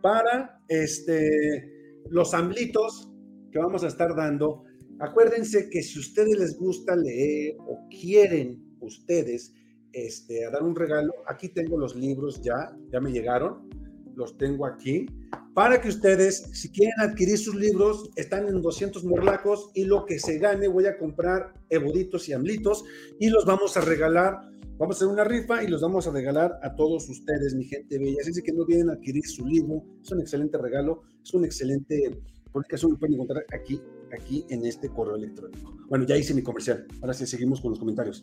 para 0.00 0.62
este, 0.68 2.00
los 2.08 2.32
amblitos 2.32 3.12
que 3.52 3.58
vamos 3.58 3.84
a 3.84 3.88
estar 3.88 4.16
dando. 4.16 4.64
Acuérdense 4.98 5.68
que 5.68 5.82
si 5.82 5.98
ustedes 5.98 6.38
les 6.38 6.58
gusta 6.58 6.96
leer 6.96 7.56
o 7.58 7.86
quieren 7.90 8.78
ustedes 8.80 9.52
este, 9.96 10.44
a 10.44 10.50
dar 10.50 10.62
un 10.62 10.76
regalo. 10.76 11.14
Aquí 11.26 11.48
tengo 11.48 11.78
los 11.78 11.96
libros 11.96 12.42
ya, 12.42 12.76
ya 12.92 13.00
me 13.00 13.10
llegaron, 13.10 13.68
los 14.14 14.36
tengo 14.36 14.66
aquí, 14.66 15.06
para 15.54 15.80
que 15.80 15.88
ustedes, 15.88 16.50
si 16.52 16.70
quieren 16.70 17.00
adquirir 17.00 17.38
sus 17.38 17.54
libros, 17.54 18.10
están 18.14 18.46
en 18.46 18.60
200 18.60 19.04
morlacos 19.04 19.70
y 19.74 19.84
lo 19.84 20.04
que 20.04 20.18
se 20.18 20.38
gane 20.38 20.68
voy 20.68 20.84
a 20.84 20.98
comprar 20.98 21.54
eboditos 21.70 22.28
y 22.28 22.34
amlitos 22.34 22.84
y 23.18 23.30
los 23.30 23.46
vamos 23.46 23.78
a 23.78 23.80
regalar. 23.80 24.40
Vamos 24.76 24.96
a 24.96 24.98
hacer 24.98 25.08
una 25.08 25.24
rifa 25.24 25.64
y 25.64 25.68
los 25.68 25.80
vamos 25.80 26.06
a 26.06 26.10
regalar 26.10 26.58
a 26.62 26.76
todos 26.76 27.08
ustedes, 27.08 27.54
mi 27.54 27.64
gente 27.64 27.98
bella. 27.98 28.18
Así 28.20 28.42
que 28.42 28.52
no 28.52 28.64
a 28.64 28.92
adquirir 28.92 29.26
su 29.26 29.46
libro, 29.46 29.82
es 30.02 30.12
un 30.12 30.20
excelente 30.20 30.58
regalo, 30.58 31.04
es 31.22 31.32
un 31.32 31.46
excelente 31.46 32.20
publicación, 32.52 32.92
lo 32.92 32.98
pueden 32.98 33.14
encontrar 33.14 33.46
aquí, 33.50 33.80
aquí 34.12 34.44
en 34.50 34.66
este 34.66 34.90
correo 34.90 35.16
electrónico. 35.16 35.74
Bueno, 35.88 36.04
ya 36.04 36.18
hice 36.18 36.34
mi 36.34 36.42
comercial, 36.42 36.86
ahora 37.00 37.14
sí 37.14 37.26
seguimos 37.26 37.62
con 37.62 37.70
los 37.70 37.78
comentarios. 37.78 38.22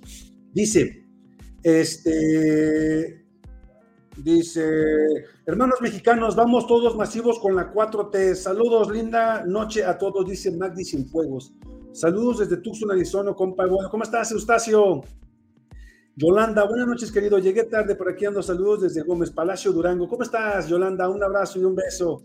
Dice, 0.54 1.13
este 1.64 3.24
dice, 4.18 4.64
hermanos 5.46 5.82
mexicanos, 5.82 6.36
vamos 6.36 6.68
todos 6.68 6.96
masivos 6.96 7.40
con 7.40 7.56
la 7.56 7.74
4T. 7.74 8.36
Saludos, 8.36 8.92
linda 8.92 9.44
noche 9.46 9.84
a 9.84 9.98
todos, 9.98 10.26
dice 10.26 10.52
Magdi 10.52 10.84
Fuegos. 11.06 11.54
Saludos 11.92 12.40
desde 12.40 12.58
Tucson, 12.58 12.92
Arizona, 12.92 13.34
compa. 13.34 13.66
¿Cómo 13.90 14.04
estás, 14.04 14.32
Eustacio? 14.32 15.02
Yolanda, 16.16 16.66
buenas 16.66 16.88
noches, 16.88 17.12
querido. 17.12 17.40
Llegué 17.40 17.64
tarde, 17.64 17.96
por 17.96 18.10
aquí 18.10 18.26
ando. 18.26 18.42
Saludos 18.44 18.82
desde 18.82 19.02
Gómez 19.02 19.32
Palacio, 19.32 19.72
Durango. 19.72 20.08
¿Cómo 20.08 20.24
estás, 20.24 20.68
Yolanda? 20.68 21.10
Un 21.10 21.24
abrazo 21.24 21.60
y 21.60 21.64
un 21.64 21.76
beso. 21.76 22.24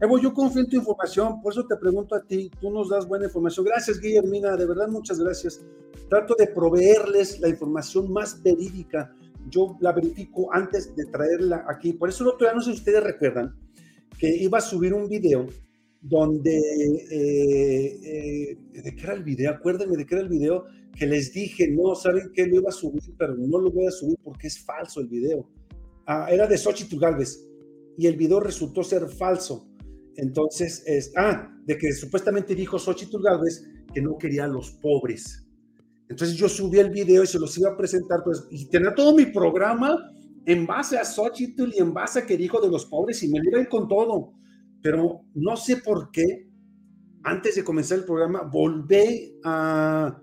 Evo, 0.00 0.18
yo 0.18 0.32
confío 0.32 0.62
en 0.62 0.68
tu 0.68 0.76
información, 0.76 1.42
por 1.42 1.52
eso 1.52 1.66
te 1.66 1.76
pregunto 1.76 2.14
a 2.14 2.22
ti, 2.22 2.50
tú 2.58 2.70
nos 2.70 2.88
das 2.88 3.06
buena 3.06 3.26
información. 3.26 3.66
Gracias, 3.66 4.00
Guillermina, 4.00 4.56
de 4.56 4.64
verdad, 4.64 4.88
muchas 4.88 5.20
gracias. 5.20 5.60
Trato 6.10 6.34
de 6.36 6.48
proveerles 6.48 7.38
la 7.38 7.48
información 7.48 8.12
más 8.12 8.42
verídica. 8.42 9.14
Yo 9.48 9.76
la 9.80 9.92
verifico 9.92 10.52
antes 10.52 10.94
de 10.96 11.06
traerla 11.06 11.64
aquí. 11.68 11.92
Por 11.92 12.08
eso 12.08 12.24
el 12.24 12.30
otro 12.30 12.48
día, 12.48 12.54
no 12.54 12.60
sé 12.60 12.72
si 12.72 12.78
ustedes 12.78 13.04
recuerdan, 13.04 13.54
que 14.18 14.28
iba 14.28 14.58
a 14.58 14.60
subir 14.60 14.92
un 14.92 15.08
video 15.08 15.46
donde, 16.02 16.56
eh, 16.56 18.00
eh, 18.02 18.58
¿de 18.82 18.94
qué 18.96 19.02
era 19.02 19.14
el 19.14 19.22
video? 19.22 19.52
Acuérdenme 19.52 19.96
de 19.96 20.04
qué 20.04 20.16
era 20.16 20.24
el 20.24 20.28
video, 20.28 20.64
que 20.98 21.06
les 21.06 21.32
dije, 21.32 21.68
no, 21.70 21.94
¿saben 21.94 22.32
qué? 22.34 22.44
Lo 22.44 22.56
iba 22.56 22.70
a 22.70 22.72
subir, 22.72 23.02
pero 23.16 23.36
no 23.36 23.60
lo 23.60 23.70
voy 23.70 23.86
a 23.86 23.92
subir 23.92 24.18
porque 24.24 24.48
es 24.48 24.58
falso 24.64 25.00
el 25.00 25.06
video. 25.06 25.48
Ah, 26.06 26.26
era 26.28 26.48
de 26.48 26.58
Xochitl 26.58 26.98
Galvez 26.98 27.46
y 27.96 28.08
el 28.08 28.16
video 28.16 28.40
resultó 28.40 28.82
ser 28.82 29.08
falso. 29.08 29.68
Entonces, 30.16 30.82
es, 30.86 31.12
ah, 31.16 31.56
de 31.64 31.78
que 31.78 31.92
supuestamente 31.92 32.56
dijo 32.56 32.80
Xochitl 32.80 33.22
Galvez 33.22 33.64
que 33.94 34.02
no 34.02 34.18
quería 34.18 34.44
a 34.44 34.48
los 34.48 34.72
pobres. 34.72 35.46
Entonces 36.10 36.36
yo 36.36 36.48
subí 36.48 36.80
el 36.80 36.90
video 36.90 37.22
y 37.22 37.26
se 37.26 37.38
los 37.38 37.56
iba 37.56 37.70
a 37.70 37.76
presentar, 37.76 38.22
pues, 38.24 38.46
y 38.50 38.68
tenía 38.68 38.92
todo 38.94 39.14
mi 39.14 39.26
programa 39.26 39.96
en 40.44 40.66
base 40.66 40.98
a 40.98 41.04
Xochitl 41.04 41.70
y 41.72 41.78
en 41.78 41.94
base 41.94 42.18
a 42.18 42.26
que 42.26 42.36
dijo 42.36 42.60
de 42.60 42.68
los 42.68 42.86
pobres 42.86 43.22
y 43.22 43.28
me 43.28 43.38
iba 43.38 43.64
con 43.68 43.86
todo. 43.86 44.32
Pero 44.82 45.20
no 45.34 45.56
sé 45.56 45.76
por 45.76 46.10
qué, 46.10 46.50
antes 47.22 47.54
de 47.54 47.62
comenzar 47.62 47.98
el 47.98 48.04
programa, 48.04 48.42
volví 48.42 49.38
a, 49.44 50.20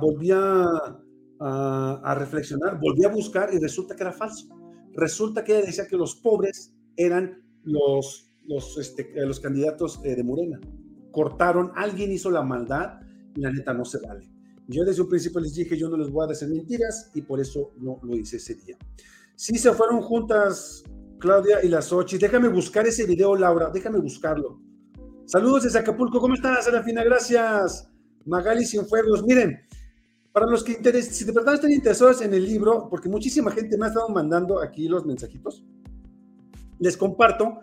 volví 0.00 0.30
a, 0.32 2.14
reflexionar, 2.16 2.80
volví 2.80 3.04
a 3.04 3.08
buscar 3.08 3.52
y 3.52 3.58
resulta 3.58 3.94
que 3.94 4.04
era 4.04 4.12
falso. 4.12 4.48
Resulta 4.94 5.44
que 5.44 5.58
ella 5.58 5.66
decía 5.66 5.86
que 5.86 5.96
los 5.96 6.16
pobres 6.16 6.74
eran 6.96 7.42
los 7.62 8.28
los, 8.48 8.78
este, 8.78 9.12
los 9.26 9.38
candidatos 9.38 10.00
eh, 10.02 10.16
de 10.16 10.24
Morena. 10.24 10.58
Cortaron, 11.12 11.72
alguien 11.76 12.10
hizo 12.10 12.30
la 12.30 12.42
maldad 12.42 13.00
y 13.34 13.40
la 13.42 13.52
neta 13.52 13.74
no 13.74 13.84
se 13.84 13.98
vale. 14.00 14.37
Yo 14.68 14.84
desde 14.84 15.00
un 15.00 15.08
principio 15.08 15.40
les 15.40 15.54
dije, 15.54 15.76
yo 15.78 15.88
no 15.88 15.96
les 15.96 16.10
voy 16.10 16.24
a 16.24 16.28
decir 16.28 16.46
mentiras 16.46 17.10
y 17.14 17.22
por 17.22 17.40
eso 17.40 17.72
no 17.78 17.98
lo 18.02 18.14
hice 18.14 18.36
ese 18.36 18.54
día. 18.54 18.76
Sí 19.34 19.56
se 19.56 19.72
fueron 19.72 20.02
juntas 20.02 20.84
Claudia 21.18 21.64
y 21.64 21.68
las 21.68 21.90
Ochi. 21.92 22.18
Déjame 22.18 22.48
buscar 22.48 22.86
ese 22.86 23.06
video, 23.06 23.34
Laura, 23.34 23.70
déjame 23.72 23.98
buscarlo. 23.98 24.60
Saludos 25.24 25.64
desde 25.64 25.78
Acapulco, 25.78 26.20
¿cómo 26.20 26.34
estás, 26.34 26.66
Serafina? 26.66 27.02
Gracias. 27.02 27.88
Magali 28.26 28.66
Cienfuegos. 28.66 29.24
Miren, 29.24 29.58
para 30.32 30.46
los 30.46 30.62
que 30.62 30.72
interesen, 30.72 31.14
si 31.14 31.24
de 31.24 31.32
verdad 31.32 31.54
están 31.54 31.72
interesados 31.72 32.20
en 32.20 32.34
el 32.34 32.44
libro, 32.44 32.88
porque 32.90 33.08
muchísima 33.08 33.50
gente 33.50 33.78
me 33.78 33.86
ha 33.86 33.88
estado 33.88 34.10
mandando 34.10 34.60
aquí 34.60 34.86
los 34.86 35.06
mensajitos, 35.06 35.64
les 36.78 36.96
comparto 36.96 37.60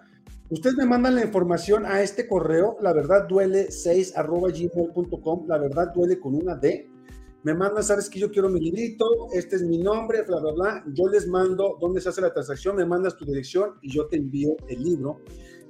Ustedes 0.47 0.75
me 0.75 0.85
mandan 0.85 1.15
la 1.15 1.23
información 1.23 1.87
a 1.87 2.01
este 2.01 2.27
correo, 2.27 2.77
la 2.79 2.93
verdad 2.93 3.27
duele 3.27 3.71
6 3.71 4.15
arroba 4.15 4.49
gmail.com, 4.49 5.47
la 5.47 5.57
verdad 5.57 5.91
duele 5.91 6.19
con 6.19 6.35
una 6.35 6.55
D. 6.55 6.87
Me 7.45 7.53
mandan, 7.53 7.83
sabes 7.83 8.09
que 8.09 8.17
yo 8.17 8.31
quiero 8.31 8.49
mi 8.49 8.59
librito, 8.59 9.05
este 9.31 9.57
es 9.57 9.61
mi 9.61 9.77
nombre, 9.77 10.23
bla, 10.23 10.39
bla, 10.39 10.51
bla. 10.51 10.83
Yo 10.95 11.07
les 11.07 11.27
mando 11.27 11.77
dónde 11.79 12.01
se 12.01 12.09
hace 12.09 12.19
la 12.19 12.33
transacción, 12.33 12.75
me 12.75 12.87
mandas 12.87 13.15
tu 13.15 13.23
dirección 13.23 13.75
y 13.83 13.91
yo 13.91 14.07
te 14.07 14.17
envío 14.17 14.55
el 14.67 14.83
libro. 14.83 15.19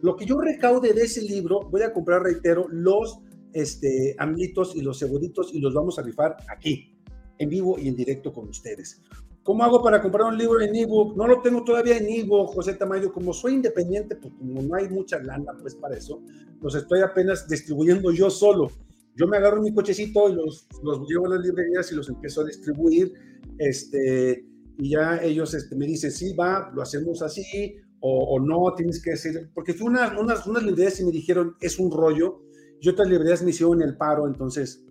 Lo 0.01 0.15
que 0.15 0.26
yo 0.26 0.39
recaude 0.39 0.93
de 0.93 1.01
ese 1.01 1.21
libro, 1.21 1.67
voy 1.69 1.82
a 1.82 1.91
comprar, 1.91 2.23
reitero, 2.23 2.67
los 2.69 3.19
este, 3.51 4.15
amlitos 4.19 4.73
y 4.73 4.84
los 4.84 4.99
cebollitos 4.99 5.53
y 5.53 5.59
los 5.59 5.73
vamos 5.73 5.99
a 5.99 6.01
rifar 6.01 6.38
aquí, 6.47 6.95
en 7.39 7.49
vivo 7.49 7.78
y 7.78 7.89
en 7.89 7.97
directo 7.97 8.32
con 8.32 8.47
ustedes. 8.47 9.01
¿Cómo 9.43 9.61
hago 9.65 9.84
para 9.84 10.01
comprar 10.01 10.28
un 10.28 10.38
libro 10.38 10.61
en 10.61 10.73
ebook? 10.73 11.17
No 11.17 11.28
lo 11.28 11.41
tengo 11.41 11.65
todavía 11.65 11.97
en 11.97 12.07
ebook, 12.07 12.53
José 12.53 12.76
Tamayo. 12.76 13.11
Como 13.11 13.34
soy 13.34 13.55
independiente, 13.55 14.15
pues 14.15 14.34
como 14.39 14.61
no 14.61 14.76
hay 14.76 14.88
mucha 14.88 15.19
lana, 15.19 15.51
pues 15.61 15.76
para 15.76 15.97
eso, 15.97 16.21
los 16.61 16.73
estoy 16.73 17.01
apenas 17.01 17.49
distribuyendo 17.49 18.13
yo 18.13 18.30
solo. 18.30 18.71
Yo 19.16 19.28
me 19.28 19.38
agarro 19.38 19.61
mi 19.61 19.74
cochecito 19.74 20.30
y 20.30 20.36
los, 20.36 20.68
los 20.84 21.07
llevo 21.07 21.28
a 21.28 21.36
las 21.36 21.41
librerías 21.41 21.91
y 21.91 21.95
los 21.95 22.09
empiezo 22.09 22.41
a 22.41 22.45
distribuir. 22.45 23.13
Este, 23.57 24.45
y 24.78 24.89
ya 24.89 25.18
ellos 25.24 25.53
este, 25.53 25.76
me 25.76 25.86
dicen, 25.86 26.11
sí, 26.11 26.34
va, 26.34 26.72
lo 26.74 26.82
hacemos 26.82 27.22
así, 27.22 27.78
o, 27.99 28.36
o 28.36 28.39
no, 28.39 28.74
tienes 28.76 29.01
que 29.01 29.11
decir, 29.11 29.49
porque 29.53 29.74
fue 29.74 29.88
una, 29.88 30.20
unas, 30.20 30.45
unas 30.45 30.63
librerías 30.63 30.99
y 30.99 31.05
me 31.05 31.11
dijeron, 31.11 31.55
es 31.61 31.80
un 31.80 31.91
rollo, 31.91 32.41
y 32.82 32.89
otras 32.89 33.07
librerías 33.07 33.41
me 33.41 33.51
hicieron 33.51 33.82
el 33.82 33.95
paro, 33.95 34.28
entonces 34.28 34.86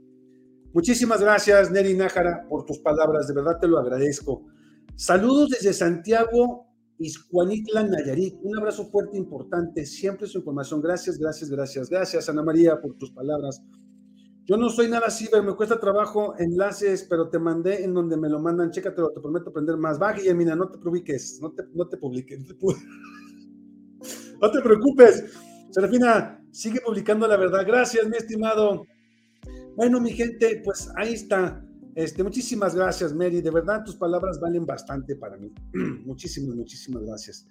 Muchísimas 0.75 1.20
gracias, 1.20 1.70
Neri 1.70 1.95
Nájara, 1.95 2.49
por 2.49 2.64
tus 2.64 2.81
palabras, 2.81 3.29
de 3.29 3.35
verdad 3.35 3.61
te 3.61 3.68
lo 3.68 3.79
agradezco. 3.79 4.45
Saludos 4.97 5.51
desde 5.51 5.72
Santiago, 5.72 6.66
Iscuanitla, 6.99 7.85
Nayarit. 7.85 8.35
Un 8.43 8.59
abrazo 8.59 8.87
fuerte, 8.87 9.16
importante, 9.16 9.87
siempre 9.87 10.27
su 10.27 10.39
información. 10.39 10.83
Gracias, 10.83 11.16
gracias, 11.16 11.49
gracias, 11.49 11.89
gracias, 11.89 12.29
Ana 12.29 12.43
María, 12.43 12.81
por 12.81 12.99
tus 12.99 13.12
palabras. 13.12 13.62
Yo 14.47 14.57
no 14.59 14.68
soy 14.68 14.88
nada 14.88 15.09
ciber, 15.11 15.42
me 15.42 15.55
cuesta 15.55 15.80
trabajo 15.80 16.34
enlaces, 16.38 17.07
pero 17.09 17.28
te 17.30 17.38
mandé 17.38 17.82
en 17.82 17.95
donde 17.95 18.16
me 18.16 18.28
lo 18.28 18.38
mandan. 18.38 18.70
Chécatelo, 18.70 19.11
te 19.11 19.20
prometo 19.20 19.51
aprender 19.51 19.76
más. 19.76 20.01
Va, 20.01 20.12
Guillermina, 20.12 20.55
no 20.55 20.68
te 20.68 20.78
publiques, 20.78 21.38
no 21.40 21.53
te, 21.53 21.64
no 21.72 21.88
te 21.88 21.97
publiques. 21.97 22.40
No 22.40 22.47
te, 22.47 22.55
no 24.40 24.51
te 24.51 24.61
preocupes. 24.61 25.24
Serafina, 25.70 26.45
sigue 26.53 26.80
publicando 26.80 27.26
la 27.26 27.36
verdad. 27.38 27.64
Gracias, 27.66 28.07
mi 28.07 28.16
estimado. 28.16 28.86
Bueno, 29.76 30.01
mi 30.01 30.12
gente, 30.12 30.61
pues 30.62 30.90
ahí 30.95 31.14
está. 31.14 31.64
Este, 31.95 32.22
muchísimas 32.22 32.74
gracias, 32.74 33.14
Mary. 33.14 33.40
De 33.40 33.51
verdad, 33.51 33.82
tus 33.84 33.97
palabras 33.97 34.40
valen 34.40 34.66
bastante 34.66 35.16
para 35.16 35.36
mí. 35.36 35.53
muchísimas, 36.05 36.55
muchísimas 36.55 37.03
gracias. 37.03 37.47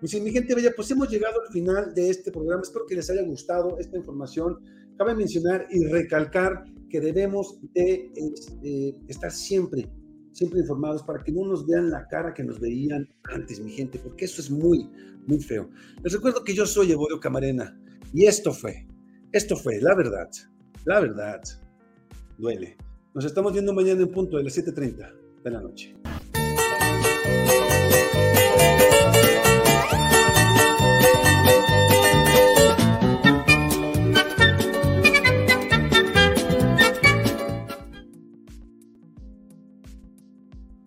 Mi, 0.00 0.08
gente 0.08 0.54
bella, 0.54 0.72
pues 0.74 0.90
hemos 0.90 1.08
llegado 1.08 1.40
al 1.40 1.52
final 1.52 1.94
de 1.94 2.10
este 2.10 2.30
programa. 2.30 2.62
Espero 2.62 2.84
que 2.86 2.94
les 2.94 3.08
haya 3.08 3.22
gustado 3.22 3.78
esta 3.78 3.96
información. 3.96 4.60
Cabe 4.96 5.14
mencionar 5.14 5.66
y 5.70 5.84
recalcar 5.86 6.64
que 6.88 7.00
debemos 7.00 7.58
de 7.74 8.12
este, 8.14 8.96
estar 9.08 9.32
siempre, 9.32 9.88
siempre 10.32 10.60
informados 10.60 11.02
para 11.02 11.22
que 11.24 11.32
no 11.32 11.44
nos 11.44 11.66
vean 11.66 11.90
la 11.90 12.06
cara 12.06 12.32
que 12.32 12.44
nos 12.44 12.60
veían 12.60 13.08
antes, 13.24 13.60
mi 13.60 13.72
gente, 13.72 13.98
porque 13.98 14.26
eso 14.26 14.40
es 14.40 14.50
muy, 14.50 14.88
muy 15.26 15.40
feo. 15.40 15.68
Les 16.02 16.12
recuerdo 16.12 16.44
que 16.44 16.54
yo 16.54 16.66
soy 16.66 16.92
Evodio 16.92 17.18
Camarena 17.18 17.76
y 18.12 18.26
esto 18.26 18.52
fue, 18.52 18.86
esto 19.32 19.56
fue 19.56 19.80
la 19.80 19.96
verdad, 19.96 20.30
la 20.84 21.00
verdad 21.00 21.40
duele. 22.38 22.76
Nos 23.14 23.24
estamos 23.24 23.52
viendo 23.52 23.72
mañana 23.72 24.02
en 24.02 24.10
punto 24.10 24.36
de 24.36 24.44
las 24.44 24.56
7.30 24.56 25.42
de 25.42 25.50
la 25.50 25.60
noche. 25.60 25.94